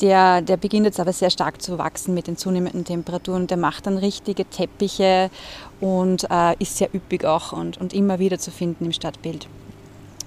Der, 0.00 0.40
der 0.40 0.56
beginnt 0.56 0.86
jetzt 0.86 1.00
aber 1.00 1.12
sehr 1.12 1.30
stark 1.30 1.60
zu 1.60 1.76
wachsen 1.78 2.14
mit 2.14 2.26
den 2.26 2.38
zunehmenden 2.38 2.84
Temperaturen. 2.84 3.46
Der 3.46 3.56
macht 3.58 3.86
dann 3.86 3.98
richtige 3.98 4.46
Teppiche 4.46 5.30
und 5.80 6.26
äh, 6.30 6.54
ist 6.58 6.78
sehr 6.78 6.94
üppig 6.94 7.26
auch 7.26 7.52
und, 7.52 7.78
und 7.78 7.92
immer 7.92 8.18
wieder 8.18 8.38
zu 8.38 8.50
finden 8.50 8.86
im 8.86 8.92
Stadtbild. 8.92 9.48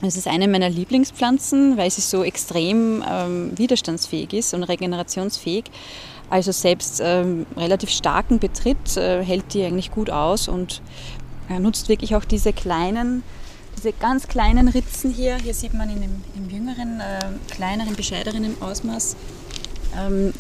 Es 0.01 0.15
ist 0.15 0.27
eine 0.27 0.47
meiner 0.47 0.69
Lieblingspflanzen, 0.69 1.77
weil 1.77 1.91
sie 1.91 2.01
so 2.01 2.23
extrem 2.23 3.03
ähm, 3.07 3.51
widerstandsfähig 3.57 4.31
ist 4.33 4.53
und 4.53 4.63
regenerationsfähig. 4.63 5.65
Also 6.29 6.51
selbst 6.51 7.01
ähm, 7.03 7.45
relativ 7.57 7.89
starken 7.89 8.39
Betritt 8.39 8.95
äh, 8.95 9.23
hält 9.23 9.53
die 9.53 9.63
eigentlich 9.63 9.91
gut 9.91 10.09
aus 10.09 10.47
und 10.47 10.81
äh, 11.49 11.59
nutzt 11.59 11.89
wirklich 11.89 12.15
auch 12.15 12.23
diese 12.23 12.53
kleinen, 12.53 13.23
diese 13.75 13.91
ganz 13.91 14.27
kleinen 14.27 14.69
Ritzen 14.69 15.11
hier. 15.11 15.37
Hier 15.37 15.53
sieht 15.53 15.73
man 15.73 15.89
in 15.89 16.01
dem, 16.01 16.23
im 16.35 16.49
jüngeren, 16.49 17.01
äh, 17.01 17.19
kleineren, 17.51 17.95
bescheideren 17.95 18.55
Ausmaß. 18.61 19.17
Ähm, 19.97 20.33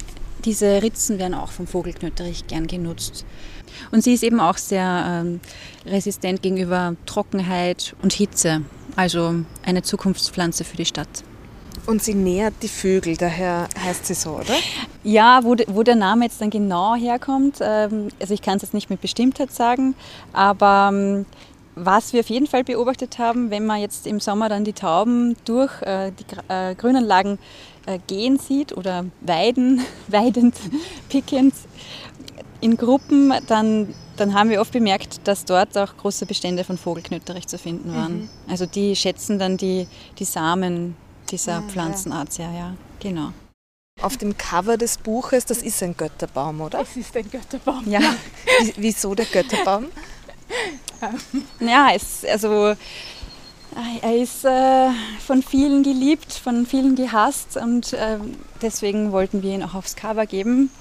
diese 0.45 0.81
Ritzen 0.81 1.19
werden 1.19 1.33
auch 1.33 1.51
vom 1.51 1.67
Vogelknöterich 1.67 2.47
gern 2.47 2.67
genutzt. 2.67 3.25
Und 3.91 4.05
sie 4.05 4.13
ist 4.13 4.23
eben 4.23 4.39
auch 4.39 4.57
sehr 4.57 5.23
ähm, 5.25 5.41
resistent 5.85 6.41
gegenüber 6.41 6.95
Trockenheit 7.05 7.93
und 8.01 8.13
Hitze. 8.13 8.61
Also 8.95 9.35
eine 9.63 9.81
Zukunftspflanze 9.81 10.63
für 10.63 10.77
die 10.77 10.85
Stadt. 10.85 11.23
Und 11.85 12.03
sie 12.03 12.13
nähert 12.13 12.53
die 12.61 12.67
Vögel, 12.67 13.17
daher 13.17 13.67
heißt 13.83 14.05
sie 14.05 14.13
so, 14.13 14.31
oder? 14.31 14.53
Ja, 15.03 15.43
wo, 15.43 15.55
de, 15.55 15.65
wo 15.69 15.81
der 15.83 15.95
Name 15.95 16.25
jetzt 16.25 16.41
dann 16.41 16.49
genau 16.49 16.95
herkommt, 16.95 17.59
ähm, 17.61 18.09
also 18.19 18.33
ich 18.33 18.41
kann 18.41 18.57
es 18.57 18.63
jetzt 18.63 18.73
nicht 18.73 18.89
mit 18.89 19.01
Bestimmtheit 19.01 19.51
sagen, 19.51 19.95
aber 20.33 20.89
ähm, 20.91 21.25
was 21.75 22.13
wir 22.13 22.19
auf 22.19 22.29
jeden 22.29 22.47
Fall 22.47 22.63
beobachtet 22.63 23.17
haben, 23.19 23.51
wenn 23.51 23.65
man 23.65 23.79
jetzt 23.79 24.05
im 24.05 24.19
Sommer 24.19 24.49
dann 24.49 24.65
die 24.65 24.73
Tauben 24.73 25.35
durch 25.45 25.81
äh, 25.81 26.11
die 26.11 26.53
äh, 26.53 26.75
Grünanlagen 26.75 27.39
äh, 27.85 27.99
gehen 28.07 28.37
sieht 28.37 28.75
oder 28.75 29.05
weiden, 29.21 29.81
weidend, 30.07 30.55
pickend 31.09 31.53
in 32.61 32.75
Gruppen, 32.75 33.33
dann, 33.47 33.93
dann 34.19 34.33
haben 34.33 34.49
wir 34.49 34.61
oft 34.61 34.71
bemerkt, 34.71 35.21
dass 35.27 35.45
dort 35.45 35.77
auch 35.77 35.95
große 35.97 36.25
Bestände 36.25 36.63
von 36.63 36.77
Vogelknöterich 36.77 37.47
zu 37.47 37.57
finden 37.57 37.93
waren. 37.95 38.29
Also 38.47 38.65
die 38.65 38.95
schätzen 38.95 39.39
dann 39.39 39.57
die, 39.57 39.87
die 40.17 40.25
Samen 40.25 40.95
dieser 41.29 41.61
Pflanzenart 41.63 42.33
sehr, 42.33 42.51
ja, 42.51 42.73
genau. 42.99 43.31
Auf 44.01 44.17
dem 44.17 44.37
Cover 44.37 44.77
des 44.77 44.97
Buches, 44.97 45.45
das 45.45 45.61
ist 45.61 45.83
ein 45.83 45.95
Götterbaum, 45.97 46.61
oder? 46.61 46.79
Das 46.79 46.95
ist 46.95 47.15
ein 47.17 47.29
Götterbaum. 47.29 47.83
Ja, 47.89 47.99
Wie- 48.61 48.73
Wieso 48.77 49.13
der 49.13 49.25
Götterbaum? 49.25 49.87
ja 51.59 51.89
es, 51.93 52.25
also 52.25 52.73
er 54.01 54.15
ist 54.15 54.43
äh, 54.45 54.89
von 55.25 55.43
vielen 55.43 55.83
geliebt, 55.83 56.33
von 56.33 56.65
vielen 56.65 56.95
gehasst 56.95 57.55
und 57.55 57.93
äh, 57.93 58.17
deswegen 58.61 59.11
wollten 59.11 59.43
wir 59.43 59.53
ihn 59.53 59.63
auch 59.63 59.75
aufs 59.75 59.95
Cover 59.95 60.25
geben. 60.25 60.71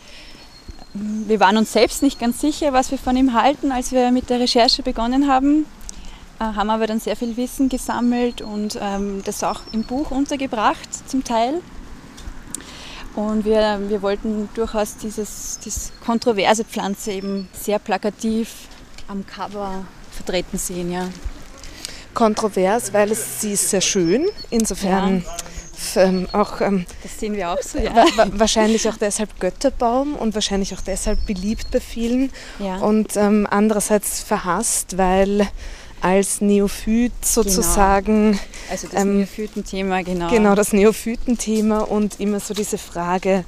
Wir 1.27 1.41
waren 1.41 1.57
uns 1.57 1.73
selbst 1.73 2.03
nicht 2.03 2.19
ganz 2.19 2.41
sicher, 2.41 2.73
was 2.73 2.91
wir 2.91 2.99
von 2.99 3.17
ihm 3.17 3.33
halten, 3.35 3.73
als 3.73 3.93
wir 3.93 4.11
mit 4.11 4.31
der 4.31 4.41
Recherche 4.41 4.83
begonnen 4.83 5.29
haben, 5.31 5.67
äh, 6.41 6.45
haben 6.45 6.71
aber 6.71 6.87
dann 6.87 7.01
sehr 7.01 7.17
viel 7.17 7.37
Wissen 7.37 7.69
gesammelt 7.69 8.41
und 8.43 8.79
ähm, 8.81 9.23
das 9.25 9.45
auch 9.45 9.61
im 9.73 9.85
Buch 9.85 10.11
untergebracht 10.11 10.89
zum 11.09 11.25
Teil. 11.25 11.61
Und 13.15 13.45
wir, 13.45 13.81
wir 13.89 14.03
wollten 14.03 14.49
durchaus 14.55 14.97
dieses, 14.97 15.59
diese 15.65 15.91
kontroverse 16.05 16.65
Pflanze 16.65 17.13
eben 17.13 17.49
sehr 17.53 17.79
plakativ 17.79 18.69
am 19.09 19.27
Cover 19.27 19.85
vertreten 20.13 20.59
sehen, 20.59 20.93
ja. 20.93 21.09
kontrovers, 22.15 22.93
weil 22.93 23.11
es, 23.11 23.41
sie 23.41 23.53
ist 23.53 23.71
sehr 23.71 23.81
schön. 23.81 24.27
Insofern 24.51 25.25
ja. 25.25 25.37
Ähm, 25.97 26.29
auch. 26.33 26.61
Ähm, 26.61 26.87
das 27.03 27.19
sehen 27.19 27.35
wir 27.35 27.51
auch 27.51 27.63
so, 27.63 27.79
ja. 27.79 27.95
Wa 28.17 28.27
wahrscheinlich 28.33 28.89
auch 28.89 28.97
deshalb 28.97 29.39
Götterbaum 29.41 30.15
und 30.15 30.35
wahrscheinlich 30.35 30.75
auch 30.75 30.81
deshalb 30.81 31.25
beliebt 31.27 31.71
bei 31.71 31.81
vielen. 31.81 32.31
Ja. 32.59 32.77
Und 32.79 33.17
ähm, 33.17 33.47
andererseits 33.51 34.23
verhasst, 34.23 34.99
weil 34.99 35.49
als 36.01 36.41
Neophyt 36.41 37.13
sozusagen. 37.25 38.33
Genau. 38.33 38.43
Also 38.71 38.89
das 38.89 39.03
ähm, 39.03 39.19
Neophytenthema, 39.19 40.03
genau. 40.03 40.31
Genau, 40.31 40.55
das 40.55 40.73
Neophytenthema 40.73 41.81
und 41.81 42.21
immer 42.21 42.41
so 42.41 42.55
diese 42.55 42.79
Frage 42.79 43.45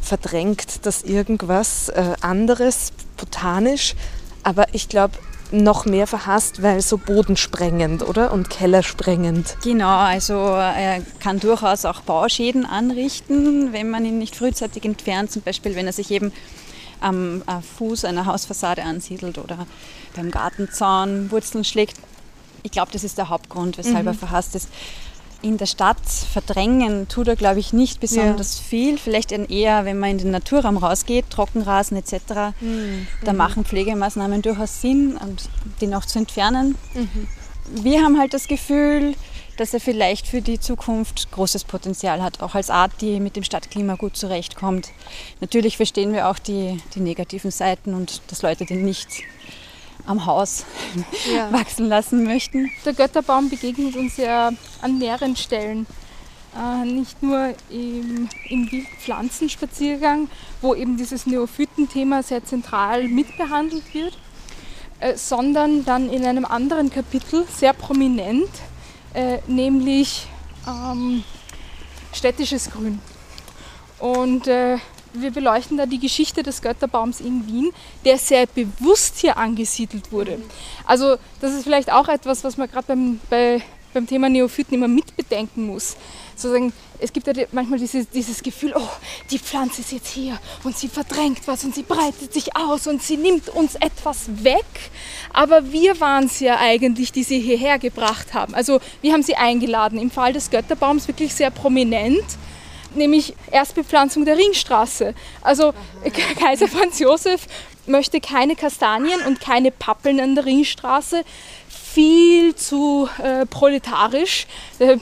verdrängt, 0.00 0.84
dass 0.84 1.02
irgendwas 1.02 1.88
äh, 1.90 2.14
anderes, 2.20 2.92
botanisch, 3.16 3.94
aber 4.42 4.66
ich 4.72 4.88
glaube, 4.88 5.16
noch 5.52 5.84
mehr 5.84 6.06
verhasst, 6.06 6.62
weil 6.62 6.80
so 6.80 6.98
bodensprengend, 6.98 8.08
oder? 8.08 8.32
Und 8.32 8.50
kellersprengend. 8.50 9.56
Genau, 9.62 9.98
also 9.98 10.34
er 10.34 11.02
kann 11.20 11.38
durchaus 11.40 11.84
auch 11.84 12.00
Bauschäden 12.00 12.64
anrichten, 12.64 13.72
wenn 13.72 13.90
man 13.90 14.04
ihn 14.04 14.18
nicht 14.18 14.34
frühzeitig 14.34 14.84
entfernt, 14.84 15.30
zum 15.30 15.42
Beispiel 15.42 15.76
wenn 15.76 15.86
er 15.86 15.92
sich 15.92 16.10
eben 16.10 16.32
am 17.00 17.42
Fuß 17.78 18.04
einer 18.04 18.26
Hausfassade 18.26 18.82
ansiedelt 18.82 19.38
oder 19.38 19.66
beim 20.14 20.30
Gartenzaun 20.30 21.30
Wurzeln 21.30 21.64
schlägt. 21.64 21.96
Ich 22.62 22.70
glaube, 22.70 22.92
das 22.92 23.02
ist 23.02 23.18
der 23.18 23.28
Hauptgrund, 23.28 23.76
weshalb 23.76 24.02
mhm. 24.02 24.08
er 24.08 24.14
verhasst 24.14 24.54
ist. 24.54 24.68
In 25.42 25.58
der 25.58 25.66
Stadt 25.66 26.06
verdrängen 26.06 27.08
tut 27.08 27.26
er, 27.26 27.36
glaube 27.36 27.58
ich, 27.58 27.72
nicht 27.72 27.98
besonders 27.98 28.58
ja. 28.58 28.64
viel. 28.64 28.98
Vielleicht 28.98 29.32
eher, 29.32 29.84
wenn 29.84 29.98
man 29.98 30.10
in 30.10 30.18
den 30.18 30.30
Naturraum 30.30 30.76
rausgeht, 30.76 31.30
Trockenrasen 31.30 31.96
etc. 31.96 32.54
Mhm. 32.60 33.08
Da 33.24 33.32
machen 33.32 33.64
Pflegemaßnahmen 33.64 34.40
durchaus 34.42 34.80
Sinn, 34.80 35.18
den 35.80 35.94
auch 35.94 36.04
zu 36.04 36.20
entfernen. 36.20 36.76
Mhm. 36.94 37.28
Wir 37.82 38.02
haben 38.02 38.18
halt 38.18 38.34
das 38.34 38.46
Gefühl, 38.46 39.14
dass 39.56 39.74
er 39.74 39.80
vielleicht 39.80 40.26
für 40.26 40.42
die 40.42 40.58
Zukunft 40.58 41.30
großes 41.30 41.64
Potenzial 41.64 42.22
hat, 42.22 42.40
auch 42.40 42.54
als 42.54 42.70
Art, 42.70 42.92
die 43.00 43.20
mit 43.20 43.36
dem 43.36 43.44
Stadtklima 43.44 43.96
gut 43.96 44.16
zurechtkommt. 44.16 44.90
Natürlich 45.40 45.76
verstehen 45.76 46.12
wir 46.12 46.28
auch 46.28 46.38
die, 46.38 46.80
die 46.94 47.00
negativen 47.00 47.50
Seiten 47.50 47.94
und 47.94 48.22
dass 48.28 48.42
Leute 48.42 48.64
den 48.64 48.84
nicht 48.84 49.22
am 50.06 50.26
Haus 50.26 50.64
ja. 51.32 51.52
wachsen 51.52 51.88
lassen 51.88 52.24
möchten. 52.24 52.70
Der 52.84 52.92
Götterbaum 52.94 53.48
begegnet 53.48 53.96
uns 53.96 54.16
ja 54.16 54.50
an 54.80 54.98
mehreren 54.98 55.36
Stellen. 55.36 55.86
Äh, 56.56 56.84
nicht 56.84 57.22
nur 57.22 57.54
im, 57.70 58.28
im 58.50 58.70
Wildpflanzenspaziergang, 58.70 60.28
wo 60.60 60.74
eben 60.74 60.96
dieses 60.96 61.26
Neophytenthema 61.26 62.22
sehr 62.22 62.44
zentral 62.44 63.08
mitbehandelt 63.08 63.94
wird, 63.94 64.18
äh, 65.00 65.16
sondern 65.16 65.84
dann 65.84 66.10
in 66.10 66.24
einem 66.26 66.44
anderen 66.44 66.90
Kapitel 66.90 67.46
sehr 67.48 67.72
prominent 67.72 68.50
äh, 69.14 69.38
nämlich 69.46 70.26
ähm, 70.66 71.24
städtisches 72.12 72.70
Grün. 72.70 73.00
Und 73.98 74.46
äh, 74.46 74.78
wir 75.12 75.30
beleuchten 75.30 75.76
da 75.76 75.86
die 75.86 75.98
Geschichte 75.98 76.42
des 76.42 76.62
Götterbaums 76.62 77.20
in 77.20 77.46
Wien, 77.46 77.72
der 78.04 78.18
sehr 78.18 78.46
bewusst 78.46 79.18
hier 79.18 79.36
angesiedelt 79.36 80.12
wurde. 80.12 80.38
Also 80.84 81.16
das 81.40 81.52
ist 81.52 81.64
vielleicht 81.64 81.92
auch 81.92 82.08
etwas, 82.08 82.44
was 82.44 82.56
man 82.56 82.70
gerade 82.70 82.86
beim, 82.86 83.20
bei, 83.30 83.62
beim 83.92 84.06
Thema 84.06 84.28
Neophyten 84.28 84.74
immer 84.74 84.88
mitbedenken 84.88 85.66
muss 85.66 85.96
sozusagen, 86.42 86.72
es 86.98 87.12
gibt 87.12 87.26
ja 87.26 87.32
manchmal 87.52 87.78
dieses, 87.78 88.08
dieses 88.08 88.42
Gefühl, 88.42 88.74
oh, 88.76 88.88
die 89.30 89.38
Pflanze 89.38 89.80
ist 89.80 89.92
jetzt 89.92 90.08
hier 90.08 90.38
und 90.64 90.76
sie 90.76 90.88
verdrängt 90.88 91.40
was 91.46 91.64
und 91.64 91.74
sie 91.74 91.82
breitet 91.82 92.32
sich 92.32 92.56
aus 92.56 92.86
und 92.86 93.02
sie 93.02 93.16
nimmt 93.16 93.48
uns 93.48 93.74
etwas 93.76 94.44
weg. 94.44 94.64
Aber 95.32 95.72
wir 95.72 96.00
waren 96.00 96.26
es 96.26 96.40
ja 96.40 96.58
eigentlich, 96.58 97.12
die 97.12 97.22
sie 97.22 97.40
hierher 97.40 97.78
gebracht 97.78 98.34
haben. 98.34 98.54
Also 98.54 98.80
wir 99.00 99.12
haben 99.12 99.22
sie 99.22 99.36
eingeladen. 99.36 99.98
Im 99.98 100.10
Fall 100.10 100.32
des 100.32 100.50
Götterbaums 100.50 101.08
wirklich 101.08 101.34
sehr 101.34 101.50
prominent 101.50 102.24
nämlich 102.96 103.34
Erstbepflanzung 103.50 104.24
der 104.24 104.36
Ringstraße. 104.36 105.14
Also. 105.42 105.72
Kaiser 106.38 106.68
Franz 106.68 106.98
Josef 106.98 107.46
möchte 107.86 108.20
keine 108.20 108.56
Kastanien 108.56 109.20
und 109.26 109.40
keine 109.40 109.70
Pappeln 109.70 110.20
an 110.20 110.34
der 110.34 110.44
Ringstraße 110.44 111.24
viel 111.92 112.54
zu 112.54 113.08
äh, 113.22 113.44
proletarisch. 113.44 114.46
Äh, 114.78 114.96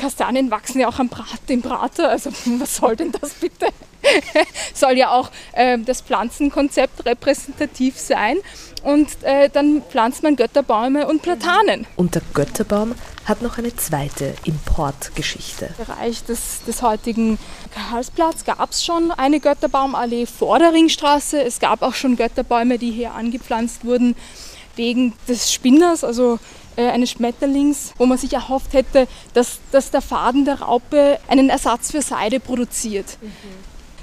Kastanien 0.00 0.50
wachsen 0.50 0.80
ja 0.80 0.88
auch 0.88 0.98
am 0.98 1.08
Brat, 1.08 1.40
im 1.48 1.62
Prater, 1.62 2.08
also 2.08 2.30
was 2.58 2.76
soll 2.76 2.96
denn 2.96 3.12
das 3.12 3.34
bitte? 3.34 3.66
soll 4.74 4.96
ja 4.96 5.10
auch 5.10 5.30
äh, 5.52 5.78
das 5.78 6.02
Pflanzenkonzept 6.02 7.04
repräsentativ 7.04 7.98
sein. 7.98 8.36
Und 8.82 9.08
äh, 9.22 9.50
dann 9.50 9.82
pflanzt 9.88 10.22
man 10.22 10.36
Götterbäume 10.36 11.06
und 11.08 11.22
Platanen. 11.22 11.86
Und 11.96 12.14
der 12.14 12.22
Götterbaum 12.34 12.94
hat 13.24 13.42
noch 13.42 13.58
eine 13.58 13.74
zweite 13.74 14.34
Importgeschichte. 14.44 15.70
Im 15.78 15.86
Bereich 15.86 16.24
des, 16.24 16.62
des 16.64 16.82
heutigen 16.82 17.38
Karlsplatz 17.74 18.44
gab 18.44 18.70
es 18.70 18.84
schon 18.84 19.10
eine 19.10 19.40
Götterbaumallee 19.40 20.26
vor 20.26 20.60
der 20.60 20.72
Ringstraße. 20.72 21.42
Es 21.42 21.58
gab 21.58 21.82
auch 21.82 21.94
schon 21.94 22.16
Götterbäume, 22.16 22.78
die 22.78 22.92
hier 22.92 23.14
angepflanzt 23.14 23.84
wurden 23.84 24.14
wegen 24.76 25.14
des 25.26 25.52
Spinners, 25.52 26.04
also 26.04 26.38
äh, 26.76 26.88
eines 26.88 27.10
Schmetterlings, 27.10 27.92
wo 27.96 28.06
man 28.06 28.18
sich 28.18 28.32
erhofft 28.32 28.74
hätte, 28.74 29.08
dass, 29.34 29.58
dass 29.72 29.90
der 29.90 30.02
Faden 30.02 30.44
der 30.44 30.60
Raupe 30.60 31.18
einen 31.26 31.48
Ersatz 31.48 31.90
für 31.90 32.02
Seide 32.02 32.38
produziert. 32.38 33.18
Mhm. 33.20 33.32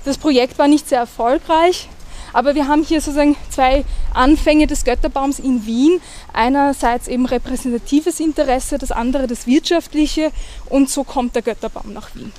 Das 0.05 0.17
Projekt 0.17 0.57
war 0.57 0.67
nicht 0.67 0.89
sehr 0.89 0.99
erfolgreich, 0.99 1.87
aber 2.33 2.55
wir 2.55 2.67
haben 2.67 2.83
hier 2.83 2.99
sozusagen 2.99 3.35
zwei 3.49 3.85
Anfänge 4.13 4.67
des 4.67 4.83
Götterbaums 4.83 5.39
in 5.39 5.65
Wien. 5.65 6.01
Einerseits 6.33 7.07
eben 7.07 7.25
repräsentatives 7.25 8.19
Interesse, 8.19 8.77
das 8.77 8.91
andere 8.91 9.27
das 9.27 9.47
wirtschaftliche 9.47 10.31
und 10.65 10.89
so 10.89 11.03
kommt 11.03 11.35
der 11.35 11.43
Götterbaum 11.43 11.93
nach 11.93 12.13
Wien. 12.15 12.31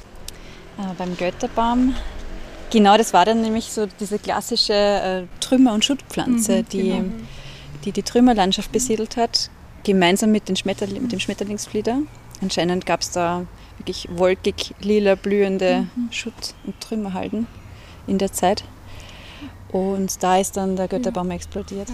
Äh, 0.79 0.95
beim 0.99 1.17
Götterbaum 1.17 1.95
Genau, 2.71 2.97
das 2.97 3.13
war 3.13 3.25
dann 3.25 3.41
nämlich 3.41 3.67
so 3.67 3.87
diese 4.01 4.19
klassische 4.19 4.73
äh, 4.73 5.23
Trümmer- 5.39 5.75
und 5.75 5.85
Schuttpflanze, 5.85 6.63
mhm, 6.63 6.69
die 6.73 6.83
genau 6.83 7.05
die 7.85 7.93
die 7.93 8.03
Trümmerlandschaft 8.03 8.73
besiedelt 8.73 9.17
hat, 9.17 9.51
gemeinsam 9.85 10.31
mit, 10.31 10.49
den 10.49 10.57
Schmetterling, 10.57 11.03
mit 11.03 11.13
dem 11.13 11.21
Schmetterlingsflieder. 11.21 11.99
Anscheinend 12.43 12.87
gab 12.87 13.01
es 13.01 13.11
da 13.11 13.47
wirklich 13.79 14.09
wolkig 14.11 14.75
lila 14.81 15.15
blühende 15.15 15.87
mhm. 15.95 16.13
Schutt- 16.13 16.55
und 16.65 16.81
Trümmerhalden 16.81 17.47
in 18.07 18.19
der 18.19 18.33
Zeit. 18.33 18.65
Und 19.75 20.23
da 20.23 20.39
ist 20.39 20.57
dann 20.57 20.77
der 20.77 20.87
Götterbaum 20.87 21.31
ja. 21.31 21.35
explodiert. 21.35 21.89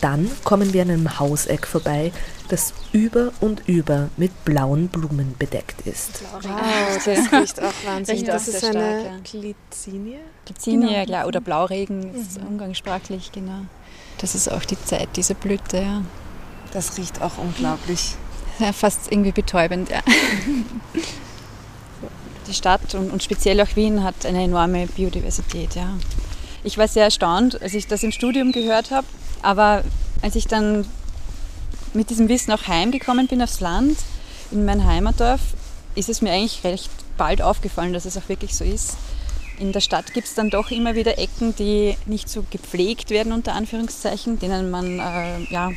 Dann 0.00 0.28
kommen 0.42 0.72
wir 0.72 0.82
an 0.82 0.90
einem 0.90 1.20
Hauseck 1.20 1.64
vorbei, 1.64 2.10
das 2.48 2.74
über 2.90 3.30
und 3.40 3.68
über 3.68 4.08
mit 4.16 4.44
blauen 4.44 4.88
Blumen 4.88 5.36
bedeckt 5.38 5.86
ist. 5.86 6.24
Wow, 6.42 7.04
das 7.04 7.32
riecht 7.32 7.62
auch 7.62 7.72
wahnsinnig. 7.86 8.24
Das 8.24 8.48
ist 8.48 8.64
eine 8.64 9.20
Glycinie? 9.22 10.18
Glycinie, 10.44 11.06
genau. 11.06 11.26
oder 11.28 11.40
Blauregen, 11.40 12.12
ist 12.16 12.40
mhm. 12.40 12.48
umgangssprachlich, 12.48 13.30
genau. 13.30 13.60
Das 14.20 14.34
ist 14.34 14.50
auch 14.50 14.64
die 14.64 14.82
Zeit 14.82 15.10
dieser 15.14 15.34
Blüte, 15.34 15.76
ja. 15.76 16.02
Das 16.72 16.98
riecht 16.98 17.22
auch 17.22 17.38
unglaublich. 17.38 18.16
Ja, 18.60 18.72
fast 18.72 19.12
irgendwie 19.12 19.30
betäubend, 19.30 19.88
ja. 19.88 20.00
Die 22.48 22.54
Stadt 22.54 22.92
und, 22.96 23.12
und 23.12 23.22
speziell 23.22 23.60
auch 23.60 23.76
Wien 23.76 24.02
hat 24.02 24.26
eine 24.26 24.42
enorme 24.42 24.88
Biodiversität, 24.88 25.76
ja. 25.76 25.96
Ich 26.68 26.76
war 26.76 26.86
sehr 26.86 27.04
erstaunt, 27.04 27.62
als 27.62 27.72
ich 27.72 27.86
das 27.86 28.02
im 28.02 28.12
Studium 28.12 28.52
gehört 28.52 28.90
habe, 28.90 29.06
aber 29.40 29.82
als 30.20 30.36
ich 30.36 30.46
dann 30.48 30.84
mit 31.94 32.10
diesem 32.10 32.28
Wissen 32.28 32.52
auch 32.52 32.68
heimgekommen 32.68 33.26
bin 33.26 33.40
aufs 33.40 33.60
Land, 33.60 33.96
in 34.50 34.66
mein 34.66 34.84
Heimatdorf, 34.84 35.40
ist 35.94 36.10
es 36.10 36.20
mir 36.20 36.30
eigentlich 36.30 36.62
recht 36.64 36.90
bald 37.16 37.40
aufgefallen, 37.40 37.94
dass 37.94 38.04
es 38.04 38.18
auch 38.18 38.28
wirklich 38.28 38.54
so 38.54 38.64
ist. 38.64 38.98
In 39.58 39.72
der 39.72 39.80
Stadt 39.80 40.12
gibt 40.12 40.26
es 40.26 40.34
dann 40.34 40.50
doch 40.50 40.70
immer 40.70 40.94
wieder 40.94 41.16
Ecken, 41.16 41.56
die 41.56 41.96
nicht 42.04 42.28
so 42.28 42.44
gepflegt 42.50 43.08
werden, 43.08 43.32
unter 43.32 43.54
Anführungszeichen, 43.54 44.38
denen 44.38 44.70
man 44.70 44.98
äh, 44.98 45.44
ja, 45.50 45.70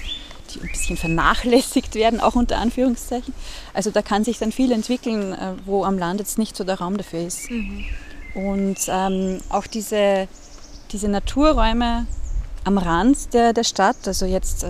die 0.54 0.60
ein 0.60 0.68
bisschen 0.68 0.98
vernachlässigt 0.98 1.96
werden, 1.96 2.20
auch 2.20 2.36
unter 2.36 2.58
Anführungszeichen. 2.58 3.34
Also 3.74 3.92
da 3.92 4.02
kann 4.02 4.26
sich 4.26 4.40
dann 4.40 4.52
viel 4.52 4.74
entwickeln, 4.74 5.32
äh, 5.32 5.54
wo 5.64 5.86
am 5.86 5.98
Land 5.98 6.20
jetzt 6.20 6.38
nicht 6.38 6.58
so 6.58 6.66
der 6.66 6.80
Raum 6.80 6.98
dafür 6.98 7.26
ist. 7.26 7.50
Mhm. 7.50 7.86
Und 8.34 8.78
ähm, 8.88 9.40
auch 9.50 9.68
diese, 9.68 10.28
diese 10.92 11.08
Naturräume 11.08 12.06
am 12.64 12.78
Rand 12.78 13.34
der, 13.34 13.54
der 13.54 13.64
Stadt, 13.64 14.08
also 14.08 14.26
jetzt 14.26 14.64
äh, 14.64 14.70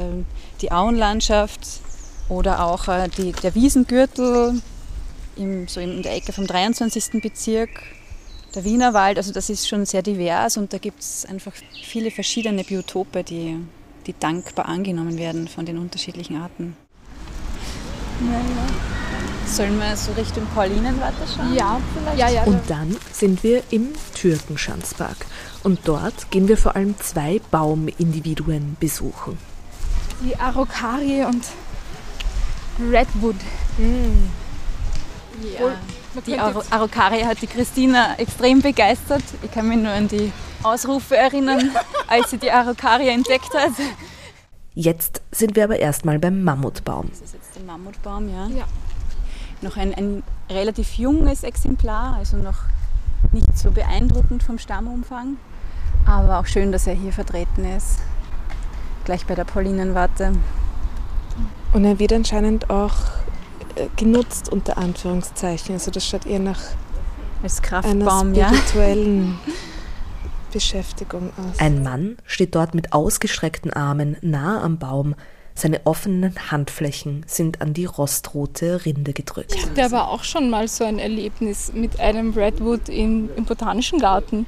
die 0.62 0.71
Auenlandschaft 0.71 1.81
oder 2.29 2.63
auch 2.63 2.88
äh, 2.88 3.10
die, 3.10 3.31
der 3.31 3.55
Wiesengürtel 3.55 4.62
im, 5.36 5.67
so 5.67 5.79
in 5.79 6.01
der 6.01 6.15
Ecke 6.15 6.31
vom 6.31 6.47
23. 6.47 7.21
Bezirk 7.21 7.69
der 8.55 8.63
Wienerwald, 8.63 9.17
also 9.17 9.31
das 9.31 9.49
ist 9.49 9.67
schon 9.67 9.86
sehr 9.86 10.01
divers 10.01 10.57
und 10.57 10.73
da 10.73 10.77
gibt 10.77 10.99
es 10.99 11.25
einfach 11.25 11.53
viele 11.84 12.12
verschiedene 12.12 12.63
Biotope, 12.63 13.23
die, 13.23 13.57
die 14.07 14.13
dankbar 14.17 14.65
angenommen 14.65 15.17
werden 15.17 15.47
von 15.47 15.65
den 15.65 15.77
unterschiedlichen 15.77 16.36
Arten. 16.38 16.75
Ja, 18.19 18.34
ja. 18.34 19.00
Sollen 19.51 19.77
wir 19.81 19.97
so 19.97 20.13
Richtung 20.13 20.47
Paulinenwarte 20.55 21.27
schauen? 21.27 21.53
Ja, 21.53 21.81
vielleicht. 21.93 22.17
Ja, 22.17 22.29
ja, 22.29 22.43
und 22.43 22.69
dann 22.69 22.95
sind 23.11 23.43
wir 23.43 23.61
im 23.69 23.89
Türkenschanzpark. 24.15 25.25
Und 25.63 25.79
dort 25.83 26.31
gehen 26.31 26.47
wir 26.47 26.55
vor 26.55 26.77
allem 26.77 26.97
zwei 27.01 27.41
Baumindividuen 27.51 28.77
besuchen. 28.79 29.37
Die 30.21 30.37
Araucarie 30.37 31.25
und 31.25 31.43
Redwood. 32.79 33.35
Mm. 33.77 34.29
Ja. 35.43 35.75
Die 36.25 36.39
Ar 36.39 36.63
Araucaria 36.69 37.25
hat 37.25 37.41
die 37.41 37.47
Christina 37.47 38.15
extrem 38.19 38.61
begeistert. 38.61 39.23
Ich 39.43 39.51
kann 39.51 39.67
mich 39.67 39.79
nur 39.79 39.91
an 39.91 40.07
die 40.07 40.31
Ausrufe 40.63 41.17
erinnern, 41.17 41.71
als 42.07 42.29
sie 42.29 42.37
die 42.37 42.51
Araucaria 42.51 43.11
entdeckt 43.11 43.53
hat. 43.53 43.71
Jetzt 44.75 45.21
sind 45.31 45.57
wir 45.57 45.65
aber 45.65 45.77
erstmal 45.77 46.19
beim 46.19 46.41
Mammutbaum. 46.41 47.09
Das 47.09 47.19
ist 47.19 47.33
jetzt 47.33 47.53
der 47.53 47.63
Mammutbaum, 47.63 48.29
ja. 48.29 48.47
ja. 48.47 48.65
Noch 49.62 49.78
ein, 49.78 49.93
ein 49.93 50.24
relativ 50.50 50.97
junges 50.97 51.43
Exemplar, 51.43 52.15
also 52.15 52.38
noch 52.38 52.63
nicht 53.32 53.58
so 53.58 53.71
beeindruckend 53.71 54.43
vom 54.43 54.58
Stammumfang. 54.58 55.38
Aber 56.06 56.39
auch 56.39 56.45
schön, 56.47 56.71
dass 56.71 56.88
er 56.88 56.95
hier 56.95 57.13
vertreten 57.13 57.65
ist. 57.65 58.00
Gleich 59.06 59.26
bei 59.26 59.36
der 59.36 59.45
Paulinenwarte. 59.45 60.34
Und 61.74 61.86
er 61.86 62.00
wird 62.00 62.13
anscheinend 62.13 62.69
auch 62.69 62.93
äh, 63.76 63.88
genutzt 63.95 64.50
unter 64.50 64.78
Anführungszeichen. 64.78 65.76
Also 65.76 65.91
das 65.91 66.06
schaut 66.06 66.26
eher 66.26 66.39
nach 66.39 66.60
als 67.43 67.62
Kraftbaum, 67.62 68.34
einer 68.34 68.47
spirituellen 68.50 69.39
ja. 69.45 69.54
Beschäftigung 70.52 71.32
aus. 71.38 71.60
Ein 71.60 71.82
Mann 71.82 72.17
steht 72.26 72.56
dort 72.56 72.76
mit 72.76 72.93
ausgestreckten 72.93 73.71
Armen 73.74 74.17
nahe 74.21 74.62
am 74.62 74.78
Baum. 74.78 75.15
Seine 75.62 75.86
offenen 75.86 76.34
Handflächen 76.50 77.24
sind 77.28 77.62
an 77.62 77.76
die 77.76 77.86
rostrote 77.86 78.84
Rinde 78.84 79.13
gedrückt. 79.13 79.54
Ich 79.54 79.63
hatte 79.63 79.86
aber 79.86 80.08
auch 80.08 80.24
schon 80.24 80.50
mal 80.50 80.67
so 80.67 80.84
ein 80.84 80.97
Erlebnis 80.97 81.71
mit 81.71 82.00
einem 82.00 82.34
Redwood 82.34 82.89
im, 82.89 83.30
im 83.36 83.45
Botanischen 83.45 84.00
Garten 84.00 84.47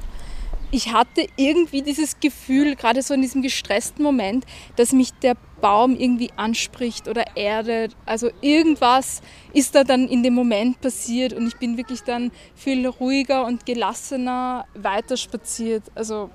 ich 0.74 0.92
hatte 0.92 1.28
irgendwie 1.36 1.82
dieses 1.82 2.18
Gefühl, 2.18 2.74
gerade 2.74 3.00
so 3.00 3.14
in 3.14 3.22
diesem 3.22 3.42
gestressten 3.42 4.02
Moment, 4.02 4.44
dass 4.74 4.90
mich 4.92 5.12
der 5.22 5.36
Baum 5.60 5.94
irgendwie 5.94 6.30
anspricht 6.34 7.06
oder 7.06 7.36
erdet. 7.36 7.94
Also 8.06 8.30
irgendwas 8.40 9.22
ist 9.52 9.76
da 9.76 9.84
dann 9.84 10.08
in 10.08 10.24
dem 10.24 10.34
Moment 10.34 10.80
passiert 10.80 11.32
und 11.32 11.46
ich 11.46 11.56
bin 11.58 11.76
wirklich 11.76 12.02
dann 12.02 12.32
viel 12.56 12.88
ruhiger 12.88 13.46
und 13.46 13.66
gelassener 13.66 14.64
weiter 14.74 15.16
spaziert. 15.16 15.84
Also 15.94 16.30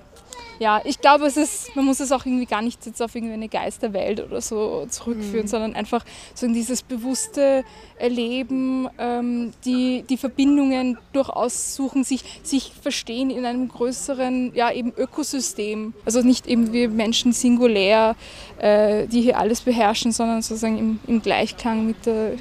ja, 0.60 0.82
ich 0.84 1.00
glaube, 1.00 1.26
es 1.26 1.38
ist, 1.38 1.76
man 1.76 1.86
muss 1.86 2.00
es 2.00 2.12
auch 2.12 2.26
irgendwie 2.26 2.46
gar 2.46 2.62
nicht 2.62 2.86
jetzt 2.86 3.02
auf 3.02 3.16
irgendeine 3.16 3.48
Geisterwelt 3.48 4.22
oder 4.22 4.42
so 4.42 4.86
zurückführen, 4.90 5.46
mhm. 5.46 5.50
sondern 5.50 5.76
einfach 5.76 6.04
so 6.36 6.46
in 6.46 6.54
dieses 6.54 6.82
bewusste 6.84 7.64
Erleben, 7.98 8.90
ähm, 8.98 9.52
die, 9.64 10.04
die 10.10 10.18
Verbindungen 10.18 10.98
durchaus 11.14 11.76
suchen, 11.76 12.04
sich, 12.04 12.24
sich 12.44 12.74
verstehen 12.82 13.30
in 13.30 13.46
einem 13.46 13.70
größeren, 13.70 14.54
ja, 14.54 14.72
eben 14.72 14.92
Ökosystem. 14.98 15.94
Also 16.06 16.22
nicht 16.22 16.46
eben 16.48 16.74
wir 16.74 16.90
Menschen 16.90 17.32
singulär, 17.32 18.16
äh, 18.58 19.08
die 19.08 19.22
hier 19.22 19.38
alles 19.40 19.62
beherrschen, 19.62 20.12
sondern 20.12 20.42
sozusagen 20.42 20.78
im, 20.78 21.00
im 21.08 21.22
Gleichklang 21.22 21.86
mit 21.88 22.06
der 22.06 22.34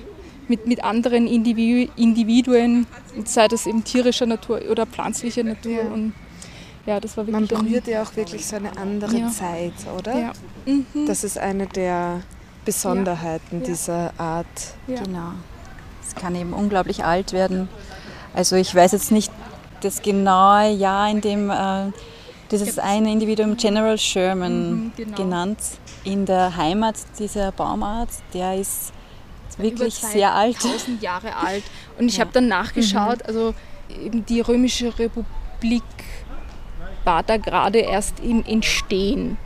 mit, 0.48 0.66
mit 0.66 0.82
anderen 0.82 1.26
Individuen, 1.26 2.86
sei 3.24 3.48
das 3.48 3.66
eben 3.66 3.84
tierischer 3.84 4.24
Natur 4.26 4.62
oder 4.70 4.86
pflanzlicher 4.86 5.44
Natur. 5.44 5.80
Und 5.92 6.14
ja, 6.88 7.00
das 7.00 7.18
war 7.18 7.26
wirklich. 7.26 7.50
Man 7.50 7.64
berührt 7.64 7.86
ja 7.86 8.02
auch 8.02 8.16
wirklich 8.16 8.46
so 8.46 8.56
eine 8.56 8.74
andere 8.78 9.14
ja. 9.14 9.28
Zeit, 9.28 9.74
oder? 9.94 10.18
Ja. 10.18 10.32
Mhm. 10.64 11.06
Das 11.06 11.22
ist 11.22 11.36
eine 11.36 11.66
der 11.66 12.22
Besonderheiten 12.64 13.60
ja. 13.60 13.66
dieser 13.66 14.12
Art. 14.16 14.46
Genau. 14.86 15.32
Es 16.06 16.14
kann 16.14 16.34
eben 16.34 16.54
unglaublich 16.54 17.04
alt 17.04 17.34
werden. 17.34 17.68
Also 18.32 18.56
ich 18.56 18.74
weiß 18.74 18.92
jetzt 18.92 19.12
nicht 19.12 19.30
das 19.82 20.00
genaue 20.00 20.70
Jahr, 20.70 21.10
in 21.10 21.20
dem 21.20 21.50
äh, 21.50 21.92
dieses 22.50 22.78
eine 22.78 23.12
Individuum 23.12 23.58
General 23.58 23.98
Sherman 23.98 24.70
mhm, 24.70 24.92
genau. 24.96 25.16
genannt 25.16 25.58
in 26.04 26.24
der 26.24 26.56
Heimat 26.56 26.96
dieser 27.18 27.52
Baumart, 27.52 28.08
der 28.32 28.56
ist 28.56 28.94
wirklich 29.58 29.94
sehr 29.94 30.34
alt. 30.34 30.58
Tausend 30.58 31.02
Jahre 31.02 31.36
alt. 31.36 31.64
Und 31.98 32.08
ich 32.08 32.16
ja. 32.16 32.20
habe 32.20 32.32
dann 32.32 32.48
nachgeschaut, 32.48 33.18
mhm. 33.18 33.26
also 33.26 33.54
eben 33.90 34.24
die 34.24 34.40
Römische 34.40 34.98
Republik 34.98 35.82
war 37.08 37.22
da 37.22 37.38
gerade 37.38 37.78
erst 37.78 38.20
im 38.20 38.44
Entstehen. 38.44 39.38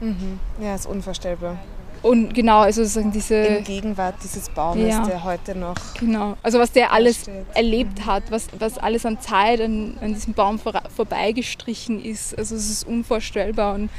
Mhm. 0.00 0.40
Ja, 0.60 0.74
ist 0.74 0.86
unvorstellbar. 0.86 1.58
Und 2.02 2.34
genau, 2.34 2.58
also 2.58 2.82
sozusagen 2.82 3.12
diese. 3.12 3.36
In 3.36 3.64
Gegenwart 3.64 4.16
dieses 4.22 4.48
Baumes, 4.50 4.88
ja. 4.88 5.06
der 5.06 5.22
heute 5.22 5.56
noch. 5.56 5.76
Genau, 5.98 6.36
also 6.42 6.58
was 6.58 6.72
der 6.72 6.92
alles 6.92 7.22
steht. 7.22 7.46
erlebt 7.54 8.00
mhm. 8.00 8.06
hat, 8.06 8.24
was, 8.30 8.48
was 8.58 8.78
alles 8.78 9.06
an 9.06 9.20
Zeit 9.20 9.60
an, 9.60 9.96
an 10.00 10.12
diesem 10.12 10.34
Baum 10.34 10.58
vor, 10.58 10.72
vorbeigestrichen 10.94 12.04
ist. 12.04 12.36
Also 12.36 12.56
es 12.56 12.68
ist 12.68 12.86
unvorstellbar. 12.86 13.76
Und, 13.76 13.90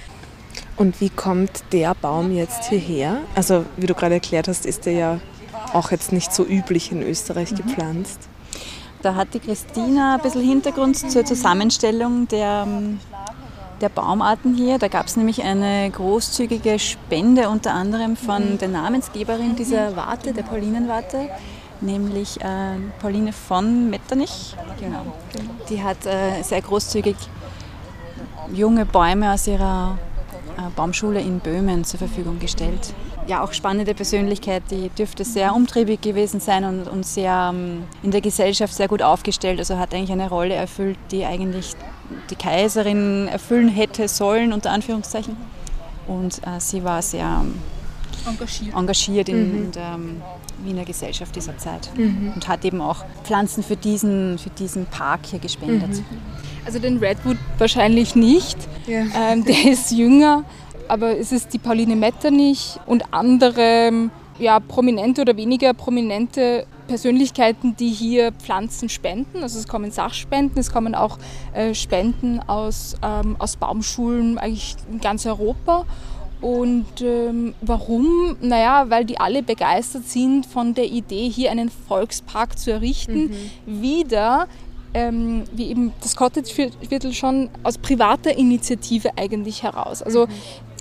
und 0.76 1.00
wie 1.00 1.10
kommt 1.10 1.64
der 1.72 1.96
Baum 1.96 2.36
jetzt 2.36 2.66
hierher? 2.66 3.22
Also, 3.34 3.66
wie 3.78 3.88
du 3.88 3.96
gerade 3.96 4.16
erklärt 4.16 4.50
hast, 4.50 4.66
ist 4.66 4.86
der 4.86 4.94
ja 4.94 5.20
auch 5.74 5.90
jetzt 5.90 6.12
nicht 6.12 6.34
so 6.34 6.46
üblich 6.46 6.92
in 6.92 7.02
Österreich 7.02 7.54
mhm. 7.54 7.56
gepflanzt. 7.56 8.30
Da 9.06 9.14
hat 9.14 9.36
die 9.36 9.40
Christina 9.40 10.16
ein 10.16 10.22
bisschen 10.22 10.42
Hintergrund 10.42 10.98
zur 10.98 11.24
Zusammenstellung 11.24 12.28
der, 12.28 12.68
der 13.80 13.90
Baumarten 13.90 14.56
hier. 14.56 14.80
Da 14.80 14.88
gab 14.88 15.06
es 15.06 15.16
nämlich 15.16 15.44
eine 15.44 15.92
großzügige 15.92 16.80
Spende 16.80 17.50
unter 17.50 17.76
anderem 17.76 18.16
von 18.16 18.58
der 18.58 18.68
Namensgeberin 18.68 19.56
dieser 19.56 19.96
Warte, 19.96 20.34
der 20.34 20.42
Paulinenwarte, 20.42 21.30
nämlich 21.82 22.42
äh, 22.42 22.48
Pauline 23.00 23.32
von 23.32 23.92
Metternich. 23.92 24.56
Genau. 24.80 25.06
Die 25.70 25.84
hat 25.84 26.04
äh, 26.08 26.42
sehr 26.42 26.64
großzügig 26.64 27.16
junge 28.54 28.88
Bäume 28.88 29.32
aus 29.32 29.46
ihrer 29.46 30.00
äh, 30.58 30.62
Baumschule 30.76 31.22
in 31.22 31.42
Böhmen 31.42 31.84
zur 31.84 32.00
Verfügung 32.00 32.40
gestellt 32.40 32.96
ja 33.28 33.44
auch 33.44 33.54
spannende 33.54 33.94
Persönlichkeit, 33.94 34.64
die 34.72 34.90
dürfte 34.90 35.24
sehr 35.24 35.56
umtriebig 35.56 36.02
gewesen 36.02 36.40
sein 36.40 36.64
und, 36.64 36.88
und 36.88 37.06
sehr 37.06 37.50
um, 37.52 37.56
ähm, 37.56 37.84
in 38.04 38.12
der 38.12 38.22
Gesellschaft 38.22 38.74
sehr 38.74 38.88
gut 38.88 39.02
aufgestellt. 39.02 39.60
Also 39.60 39.78
hat 39.78 39.94
eigentlich 39.94 40.12
eine 40.12 40.30
Rolle 40.30 40.54
erfüllt, 40.54 40.98
die 41.12 41.26
eigentlich 41.26 41.74
die 42.30 42.36
Kaiserin 42.36 43.28
erfüllen 43.28 43.70
hätte 43.70 44.08
sollen, 44.08 44.54
unter 44.54 44.72
Anführungszeichen. 44.72 45.36
Und 46.08 46.38
äh, 46.40 46.60
sie 46.60 46.84
war 46.84 47.02
sehr 47.02 47.42
ähm, 47.44 47.56
engagiert, 48.28 48.76
engagiert 48.76 49.30
in, 49.30 49.50
mhm. 49.50 49.58
in 49.58 49.72
der 49.72 49.94
ähm, 49.96 50.22
Wiener 50.64 50.86
Gesellschaft 50.86 51.36
dieser 51.36 51.58
Zeit 51.58 51.90
mhm. 51.98 52.32
und 52.34 52.48
hat 52.48 52.64
eben 52.64 52.82
auch 52.82 53.04
Pflanzen 53.24 53.64
für 53.64 53.76
diesen, 53.76 54.38
für 54.38 54.50
diesen 54.52 54.86
Park 54.86 55.22
hier 55.26 55.40
gespendet. 55.40 55.90
Mhm. 55.90 56.06
Also 56.66 56.80
den 56.80 56.98
Redwood 56.98 57.38
wahrscheinlich 57.58 58.16
nicht. 58.16 58.58
Ja. 58.88 59.06
Ähm, 59.16 59.44
der 59.46 59.72
ist 59.72 59.92
jünger 59.92 60.44
aber 60.88 61.18
es 61.18 61.32
ist 61.32 61.54
die 61.54 61.60
Pauline 61.60 61.96
Metternich 61.96 62.80
und 62.86 63.14
andere 63.14 64.10
ja, 64.40 64.60
prominente 64.60 65.22
oder 65.22 65.38
weniger 65.38 65.74
prominente 65.74 66.66
Persönlichkeiten, 66.88 67.76
die 67.78 67.90
hier 67.90 68.32
Pflanzen 68.32 68.90
spenden. 68.90 69.42
Also 69.42 69.60
es 69.60 69.68
kommen 69.68 69.92
Sachspenden, 69.92 70.60
es 70.60 70.72
kommen 70.72 70.94
auch 70.94 71.18
äh, 71.54 71.74
Spenden 71.74 72.40
aus, 72.42 72.96
ähm, 73.02 73.36
aus 73.40 73.56
Baumschulen 73.56 74.38
eigentlich 74.38 74.76
in 74.92 75.00
ganz 75.00 75.26
Europa. 75.26 75.86
Und 76.42 77.02
ähm, 77.02 77.56
warum? 77.62 78.36
Naja, 78.42 78.86
weil 78.90 79.06
die 79.06 79.20
alle 79.20 79.42
begeistert 79.42 80.08
sind 80.08 80.46
von 80.46 80.74
der 80.74 80.86
Idee, 80.86 81.30
hier 81.30 81.50
einen 81.50 81.70
Volkspark 81.70 82.60
zu 82.60 82.72
errichten, 82.72 83.32
mhm. 83.66 83.82
wieder 83.82 84.48
ähm, 84.94 85.44
wie 85.54 85.70
eben 85.70 85.92
das 86.02 86.16
Cottage-Viertel 86.16 87.14
schon 87.14 87.50
aus 87.64 87.78
privater 87.78 88.38
Initiative 88.38 89.18
eigentlich 89.18 89.64
heraus. 89.64 90.02
Also 90.02 90.28
mhm 90.28 90.32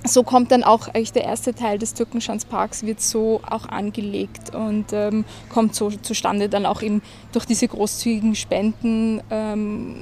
so 0.07 0.23
kommt 0.23 0.51
dann 0.51 0.63
auch 0.63 0.87
eigentlich 0.87 1.13
der 1.13 1.23
erste 1.23 1.53
Teil 1.53 1.77
des 1.77 1.93
Türkenschanzparks, 1.93 2.83
wird 2.85 3.01
so 3.01 3.41
auch 3.49 3.67
angelegt 3.67 4.53
und 4.55 4.85
ähm, 4.93 5.25
kommt 5.49 5.75
so 5.75 5.89
zustande 5.89 6.49
dann 6.49 6.65
auch 6.65 6.81
eben 6.81 7.01
durch 7.31 7.45
diese 7.45 7.67
großzügigen 7.67 8.35
Spenden 8.35 9.21
ähm, 9.29 9.95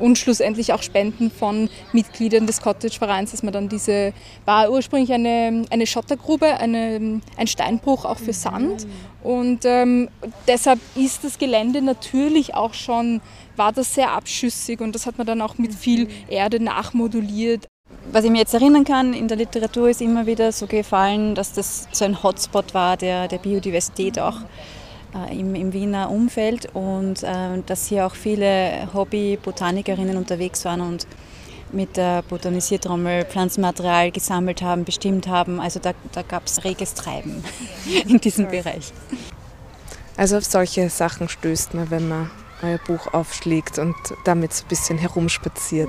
und 0.00 0.18
schlussendlich 0.18 0.72
auch 0.72 0.82
Spenden 0.82 1.30
von 1.30 1.68
Mitgliedern 1.92 2.46
des 2.46 2.60
Cottage-Vereins, 2.60 3.30
dass 3.30 3.42
man 3.42 3.52
dann 3.52 3.68
diese, 3.68 4.12
war 4.44 4.70
ursprünglich 4.70 5.12
eine, 5.12 5.64
eine 5.70 5.86
Schottergrube, 5.86 6.58
eine, 6.58 7.20
ein 7.36 7.46
Steinbruch 7.46 8.04
auch 8.04 8.18
für 8.18 8.32
Sand. 8.32 8.86
Und 9.22 9.64
ähm, 9.64 10.08
deshalb 10.48 10.80
ist 10.96 11.24
das 11.24 11.38
Gelände 11.38 11.82
natürlich 11.82 12.54
auch 12.54 12.74
schon, 12.74 13.20
war 13.56 13.72
das 13.72 13.94
sehr 13.94 14.10
abschüssig 14.10 14.80
und 14.80 14.94
das 14.94 15.06
hat 15.06 15.18
man 15.18 15.26
dann 15.26 15.42
auch 15.42 15.58
mit 15.58 15.74
viel 15.74 16.08
Erde 16.28 16.58
nachmoduliert 16.58 17.68
was 18.10 18.24
ich 18.24 18.30
mir 18.30 18.38
jetzt 18.38 18.54
erinnern 18.54 18.84
kann, 18.84 19.14
in 19.14 19.28
der 19.28 19.36
Literatur 19.36 19.88
ist 19.88 20.00
immer 20.00 20.26
wieder 20.26 20.52
so 20.52 20.66
gefallen, 20.66 21.34
dass 21.34 21.52
das 21.52 21.88
so 21.92 22.04
ein 22.04 22.22
Hotspot 22.22 22.74
war 22.74 22.96
der, 22.96 23.28
der 23.28 23.38
Biodiversität 23.38 24.18
auch 24.18 24.38
äh, 25.14 25.38
im, 25.38 25.54
im, 25.54 25.72
Wiener 25.72 26.10
Umfeld 26.10 26.68
und 26.74 27.22
äh, 27.22 27.62
dass 27.66 27.86
hier 27.86 28.06
auch 28.06 28.14
viele 28.14 28.88
Hobby-Botanikerinnen 28.92 30.16
unterwegs 30.16 30.64
waren 30.64 30.80
und 30.80 31.06
mit 31.70 31.96
der 31.96 32.22
Botanisiertrommel 32.22 33.24
Pflanzenmaterial 33.24 34.10
gesammelt 34.10 34.62
haben, 34.62 34.84
bestimmt 34.84 35.26
haben. 35.26 35.60
Also 35.60 35.80
da, 35.80 35.92
da 36.12 36.22
gab 36.22 36.46
es 36.46 36.64
reges 36.64 36.94
Treiben 36.94 37.42
in 38.08 38.18
diesem 38.18 38.48
Bereich. 38.48 38.92
Also 40.16 40.36
auf 40.36 40.44
solche 40.44 40.90
Sachen 40.90 41.28
stößt 41.28 41.74
man, 41.74 41.90
wenn 41.90 42.08
man 42.08 42.30
euer 42.62 42.78
Buch 42.78 43.12
aufschlägt 43.12 43.78
und 43.78 43.94
damit 44.24 44.52
so 44.52 44.64
ein 44.64 44.68
bisschen 44.68 44.98
herumspaziert. 44.98 45.88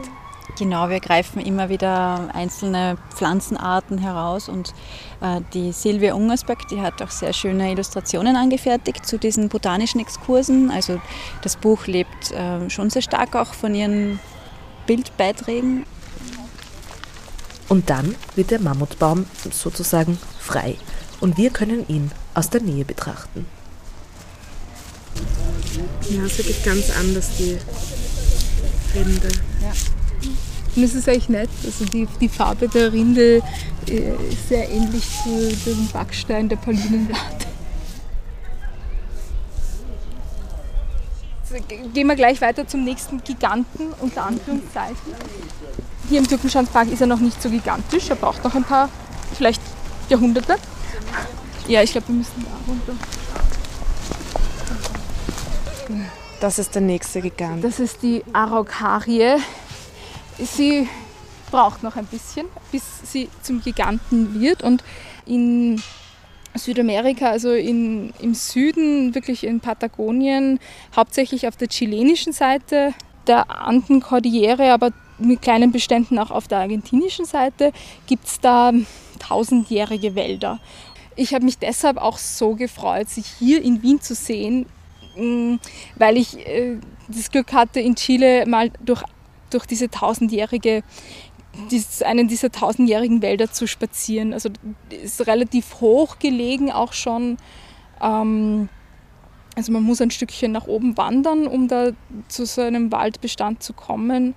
Genau, 0.58 0.90
wir 0.90 1.00
greifen 1.00 1.42
immer 1.42 1.70
wieder 1.70 2.30
einzelne 2.34 2.98
Pflanzenarten 3.16 3.98
heraus 3.98 4.50
und 4.50 4.74
äh, 5.22 5.42
die 5.54 5.72
Silvia 5.72 6.14
Ungersberg, 6.14 6.68
die 6.68 6.82
hat 6.82 7.02
auch 7.02 7.10
sehr 7.10 7.34
schöne 7.34 7.72
Illustrationen 7.72 8.36
angefertigt 8.36 9.06
zu 9.06 9.18
diesen 9.18 9.50
botanischen 9.50 10.00
Exkursen. 10.00 10.70
Also 10.70 11.02
das 11.42 11.56
Buch 11.56 11.88
lebt 11.88 12.32
äh, 12.32 12.70
schon 12.70 12.90
sehr 12.90 13.02
stark 13.02 13.36
auch 13.36 13.54
von 13.54 13.74
ihren 13.74 14.20
Bildbeiträgen. 14.86 15.86
Und 17.70 17.90
dann 17.90 18.16
wird 18.36 18.52
der 18.52 18.60
Mammutbaum 18.60 19.26
sozusagen 19.50 20.20
frei 20.40 20.76
und 21.20 21.38
wir 21.38 21.50
können 21.50 21.88
ihn 21.88 22.12
aus 22.36 22.50
der 22.50 22.62
Nähe 22.62 22.86
betrachten. 22.86 23.48
Ja, 26.10 26.24
es 26.24 26.34
ist 26.34 26.38
wirklich 26.40 26.64
ganz 26.64 26.92
anders, 26.92 27.30
die 27.38 27.58
Rinde. 28.94 29.30
Ja. 29.62 30.03
Und 30.76 30.84
es 30.84 30.96
ist 30.96 31.08
eigentlich 31.08 31.30
nett. 31.30 31.50
Also 31.64 31.86
die, 31.86 32.08
die 32.20 32.30
Farbe 32.30 32.68
der 32.68 32.92
Rinde 32.92 33.42
äh, 33.88 34.14
ist 34.30 34.50
sehr 34.50 34.70
ähnlich 34.70 35.04
zu 35.24 35.56
dem 35.66 35.88
Backstein 35.94 36.50
der 36.50 36.56
Paulinenlatte. 36.56 37.48
Also 41.52 41.64
gehen 41.94 42.08
wir 42.08 42.16
gleich 42.16 42.42
weiter 42.42 42.68
zum 42.68 42.84
nächsten 42.84 43.24
Giganten, 43.24 43.94
unter 44.00 44.26
Anführungszeichen. 44.26 45.14
Hier 46.10 46.20
im 46.20 46.28
Türkenschanzpark 46.28 46.92
ist 46.92 47.02
er 47.02 47.08
noch 47.08 47.20
nicht 47.20 47.42
so 47.42 47.50
gigantisch, 47.50 48.10
er 48.10 48.16
braucht 48.16 48.44
noch 48.44 48.56
ein 48.56 48.64
paar, 48.64 48.90
vielleicht 49.36 49.62
Jahrhunderte. 50.10 50.56
Ja, 51.68 51.82
ich 51.82 51.92
glaube, 51.92 52.08
wir 52.08 52.16
müssen 52.16 52.46
da 52.46 52.72
runter. 52.72 52.94
Das 56.42 56.60
ist 56.60 56.76
der 56.76 56.82
nächste 56.82 57.22
Gigant. 57.22 57.64
Das 57.64 57.80
ist 57.80 58.02
die 58.02 58.24
Araucarie. 58.34 59.38
Sie 60.40 60.88
braucht 61.52 61.84
noch 61.84 61.96
ein 61.96 62.06
bisschen, 62.06 62.48
bis 62.72 62.84
sie 63.04 63.30
zum 63.42 63.62
Giganten 63.62 64.40
wird. 64.40 64.64
Und 64.64 64.84
in 65.26 65.82
Südamerika, 66.56 67.30
also 67.30 67.52
in, 67.52 68.14
im 68.20 68.34
Süden, 68.34 69.16
wirklich 69.16 69.44
in 69.44 69.60
Patagonien, 69.60 70.60
hauptsächlich 70.96 71.48
auf 71.48 71.58
der 71.58 71.68
chilenischen 71.68 72.34
Seite 72.34 72.94
der 73.28 73.50
Andenkordillere, 73.50 74.72
aber 74.72 74.92
mit 75.18 75.42
kleinen 75.42 75.72
Beständen 75.72 76.20
auch 76.20 76.32
auf 76.32 76.48
der 76.48 76.60
argentinischen 76.60 77.26
Seite, 77.26 77.72
gibt 78.08 78.28
es 78.28 78.40
da 78.40 78.72
tausendjährige 79.20 80.16
Wälder. 80.16 80.60
Ich 81.16 81.34
habe 81.34 81.46
mich 81.46 81.60
deshalb 81.60 81.98
auch 81.98 82.18
so 82.18 82.56
gefreut, 82.56 83.10
sich 83.10 83.26
hier 83.40 83.62
in 83.62 83.84
Wien 83.84 84.02
zu 84.02 84.16
sehen, 84.16 84.66
mm, 85.16 85.56
weil 85.96 86.18
ich 86.18 86.38
äh, 86.46 86.78
das 87.08 87.30
Glück 87.32 87.54
hatte, 87.54 87.80
in 87.80 87.96
Chile 87.96 88.46
mal 88.48 88.72
durch, 88.84 89.04
durch 89.54 89.66
diese 89.66 89.90
tausendjährige 89.90 90.84
einen 92.04 92.28
dieser 92.28 92.52
tausendjährigen 92.52 93.22
Wälder 93.22 93.52
zu 93.52 93.68
spazieren. 93.68 94.34
Also 94.34 94.50
ist 94.90 95.28
relativ 95.28 95.82
hoch 95.82 96.18
gelegen 96.20 96.72
auch 96.72 96.94
schon. 96.94 97.38
Ähm, 98.02 98.70
also 99.56 99.72
man 99.72 99.84
muss 99.84 100.02
ein 100.02 100.10
Stückchen 100.10 100.52
nach 100.52 100.68
oben 100.68 100.98
wandern, 100.98 101.46
um 101.46 101.68
da 101.68 101.92
zu 102.28 102.46
so 102.46 102.62
einem 102.62 102.92
Waldbestand 102.92 103.62
zu 103.62 103.74
kommen. 103.74 104.34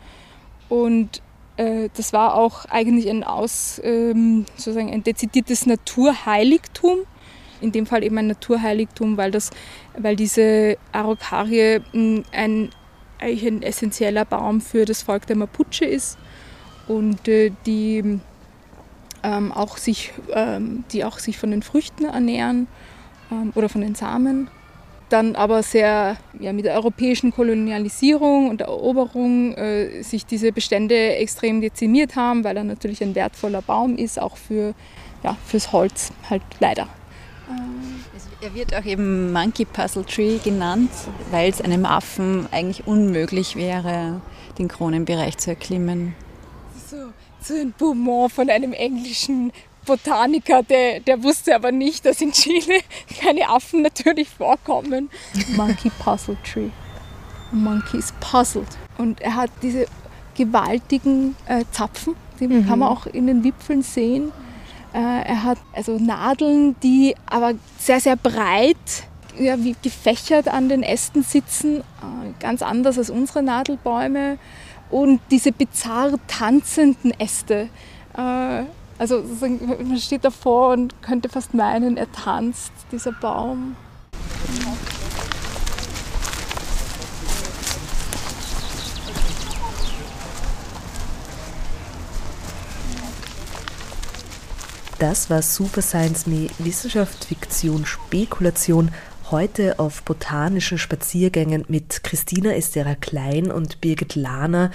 Und 0.68 1.22
äh, 1.56 1.88
das 1.96 2.12
war 2.12 2.34
auch 2.34 2.66
eigentlich 2.66 3.08
ein, 3.08 3.24
Aus, 3.24 3.80
ähm, 3.82 4.44
sozusagen 4.56 4.92
ein 4.92 5.02
dezidiertes 5.02 5.66
Naturheiligtum. 5.66 6.98
In 7.62 7.72
dem 7.72 7.86
Fall 7.86 8.04
eben 8.04 8.18
ein 8.18 8.26
Naturheiligtum, 8.26 9.16
weil, 9.16 9.30
das, 9.30 9.50
weil 9.96 10.16
diese 10.16 10.76
Araucarie 10.92 11.80
hm, 11.92 12.24
ein, 12.30 12.68
eigentlich 13.18 13.46
ein 13.46 13.62
essentieller 13.62 14.24
Baum 14.24 14.60
für 14.60 14.84
das 14.84 15.02
Volk 15.02 15.26
der 15.26 15.36
Mapuche 15.36 15.84
ist 15.84 16.18
und 16.88 17.28
äh, 17.28 17.52
die, 17.66 18.20
ähm, 19.22 19.52
auch 19.52 19.76
sich, 19.76 20.12
ähm, 20.32 20.84
die 20.92 21.04
auch 21.04 21.18
sich 21.18 21.38
von 21.38 21.50
den 21.50 21.62
Früchten 21.62 22.04
ernähren 22.04 22.68
ähm, 23.30 23.52
oder 23.54 23.68
von 23.68 23.80
den 23.80 23.94
Samen 23.94 24.48
dann 25.08 25.36
aber 25.36 25.62
sehr 25.62 26.16
ja, 26.40 26.52
mit 26.52 26.64
der 26.64 26.74
europäischen 26.74 27.32
Kolonialisierung 27.32 28.50
und 28.50 28.60
Eroberung 28.60 29.54
äh, 29.54 30.02
sich 30.02 30.26
diese 30.26 30.52
Bestände 30.52 31.16
extrem 31.16 31.60
dezimiert 31.60 32.16
haben, 32.16 32.44
weil 32.44 32.56
er 32.56 32.64
natürlich 32.64 33.02
ein 33.02 33.14
wertvoller 33.14 33.62
Baum 33.62 33.96
ist, 33.96 34.20
auch 34.20 34.36
für, 34.36 34.74
ja, 35.22 35.36
fürs 35.46 35.72
Holz 35.72 36.12
halt 36.28 36.42
leider. 36.58 36.88
Er 38.40 38.54
wird 38.54 38.74
auch 38.74 38.84
eben 38.84 39.32
Monkey 39.32 39.64
Puzzle 39.64 40.04
Tree 40.04 40.38
genannt, 40.38 40.90
weil 41.30 41.50
es 41.50 41.62
einem 41.62 41.86
Affen 41.86 42.46
eigentlich 42.52 42.86
unmöglich 42.86 43.56
wäre, 43.56 44.20
den 44.58 44.68
Kronenbereich 44.68 45.38
zu 45.38 45.50
erklimmen. 45.50 46.14
So, 46.90 46.96
so 47.40 47.54
ein 47.54 47.72
Beaumont 47.78 48.32
von 48.32 48.50
einem 48.50 48.74
englischen 48.74 49.52
Botaniker, 49.86 50.62
der, 50.62 51.00
der 51.00 51.22
wusste 51.22 51.54
aber 51.54 51.72
nicht, 51.72 52.04
dass 52.04 52.20
in 52.20 52.32
Chile 52.32 52.80
keine 53.20 53.48
Affen 53.48 53.82
natürlich 53.82 54.28
vorkommen. 54.28 55.08
Monkey 55.56 55.90
Puzzle 55.98 56.36
Tree. 56.44 56.68
Monkey 57.52 57.98
is 57.98 58.12
puzzled. 58.20 58.66
Und 58.98 59.20
er 59.20 59.36
hat 59.36 59.50
diese 59.62 59.86
gewaltigen 60.34 61.36
äh, 61.46 61.64
Zapfen, 61.70 62.16
die 62.38 62.48
mhm. 62.48 62.66
kann 62.66 62.80
man 62.80 62.88
auch 62.88 63.06
in 63.06 63.26
den 63.26 63.44
Wipfeln 63.44 63.82
sehen. 63.82 64.32
Äh, 64.96 64.98
er 64.98 65.44
hat 65.44 65.58
also 65.74 65.98
Nadeln, 65.98 66.74
die 66.80 67.14
aber 67.26 67.52
sehr, 67.78 68.00
sehr 68.00 68.16
breit, 68.16 68.76
ja, 69.38 69.62
wie 69.62 69.76
gefächert 69.82 70.48
an 70.48 70.70
den 70.70 70.82
Ästen 70.82 71.22
sitzen, 71.22 71.80
äh, 71.80 71.82
ganz 72.40 72.62
anders 72.62 72.96
als 72.96 73.10
unsere 73.10 73.42
Nadelbäume. 73.42 74.38
Und 74.88 75.20
diese 75.30 75.52
bizarr 75.52 76.12
tanzenden 76.28 77.12
Äste. 77.20 77.68
Äh, 78.16 78.62
also 78.98 79.22
man 79.38 79.98
steht 79.98 80.24
davor 80.24 80.72
und 80.72 81.02
könnte 81.02 81.28
fast 81.28 81.52
meinen, 81.52 81.98
er 81.98 82.10
tanzt, 82.12 82.72
dieser 82.90 83.12
Baum. 83.12 83.76
Das 94.98 95.28
war 95.28 95.42
Super 95.42 95.82
Science 95.82 96.26
Me 96.26 96.48
Wissenschaft, 96.58 97.26
Fiktion, 97.26 97.84
Spekulation. 97.84 98.90
Heute 99.30 99.78
auf 99.78 100.02
botanischen 100.02 100.78
Spaziergängen 100.78 101.66
mit 101.68 102.02
Christina 102.02 102.54
Estera 102.54 102.94
Klein 102.94 103.50
und 103.50 103.82
Birgit 103.82 104.14
Lahner, 104.14 104.70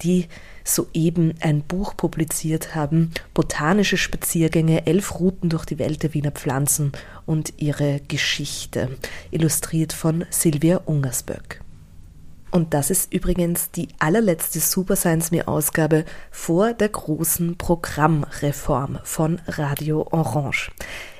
die 0.00 0.28
soeben 0.64 1.34
ein 1.40 1.60
Buch 1.60 1.94
publiziert 1.94 2.74
haben, 2.74 3.10
Botanische 3.34 3.98
Spaziergänge, 3.98 4.86
elf 4.86 5.20
Routen 5.20 5.50
durch 5.50 5.66
die 5.66 5.78
Welt 5.78 6.02
der 6.02 6.14
Wiener 6.14 6.30
Pflanzen 6.30 6.92
und 7.26 7.52
ihre 7.58 8.00
Geschichte, 8.08 8.96
illustriert 9.30 9.92
von 9.92 10.24
Silvia 10.30 10.78
Ungersböck. 10.86 11.65
Und 12.56 12.72
das 12.72 12.88
ist 12.88 13.12
übrigens 13.12 13.70
die 13.70 13.88
allerletzte 13.98 14.60
Super 14.60 14.96
Science 14.96 15.30
Me 15.30 15.46
Ausgabe 15.46 16.06
vor 16.30 16.72
der 16.72 16.88
großen 16.88 17.58
Programmreform 17.58 18.98
von 19.04 19.42
Radio 19.46 20.08
Orange. 20.10 20.70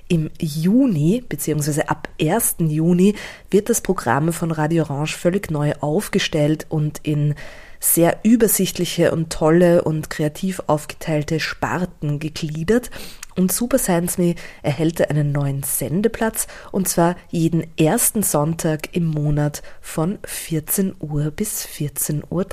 Im 0.09 0.31
Juni 0.41 1.23
bzw. 1.29 1.83
ab 1.89 2.09
1. 2.19 2.57
Juni 2.61 3.17
wird 3.51 3.69
das 3.69 3.83
Programm 3.83 4.33
von 4.33 4.51
Radio 4.51 4.85
Orange 4.85 5.15
völlig 5.15 5.51
neu 5.51 5.75
aufgestellt 5.79 6.65
und 6.71 7.01
in 7.03 7.35
sehr 7.81 8.19
übersichtliche 8.23 9.13
und 9.13 9.31
tolle 9.31 9.85
und 9.85 10.11
kreativ 10.11 10.63
aufgeteilte 10.67 11.41
Sparten 11.41 12.19
gegliedert. 12.19 12.91
Und 13.37 13.53
Super 13.53 13.79
Science 13.79 14.17
Me 14.19 14.35
erhält 14.63 15.11
einen 15.11 15.31
neuen 15.31 15.63
Sendeplatz 15.63 16.47
und 16.73 16.89
zwar 16.89 17.17
jeden 17.31 17.67
ersten 17.79 18.23
Sonntag 18.23 18.97
im 18.97 19.05
Monat 19.05 19.63
von 19.81 20.19
14 20.25 20.95
Uhr 21.01 21.31
bis 21.31 21.67
14.30 21.67 22.23
Uhr. 22.31 22.47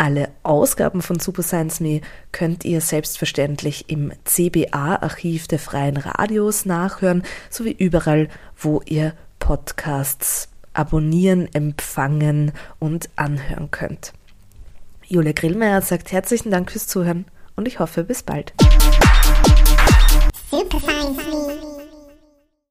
Alle 0.00 0.30
Ausgaben 0.44 1.02
von 1.02 1.18
Super 1.18 1.42
Science 1.42 1.80
Me 1.80 2.00
könnt 2.30 2.64
ihr 2.64 2.80
selbstverständlich 2.80 3.90
im 3.90 4.12
CBA-Archiv 4.24 5.48
der 5.48 5.58
freien 5.58 5.96
Radios 5.96 6.64
nachhören, 6.64 7.24
sowie 7.50 7.72
überall, 7.72 8.28
wo 8.56 8.80
ihr 8.86 9.12
Podcasts 9.40 10.48
abonnieren, 10.78 11.48
empfangen 11.52 12.52
und 12.78 13.10
anhören 13.16 13.70
könnt. 13.70 14.12
Julia 15.06 15.32
Grillmeier 15.32 15.82
sagt 15.82 16.12
herzlichen 16.12 16.50
Dank 16.50 16.70
fürs 16.70 16.86
Zuhören 16.86 17.24
und 17.56 17.66
ich 17.66 17.80
hoffe 17.80 18.04
bis 18.04 18.22
bald. 18.22 18.52
Super 20.50 20.80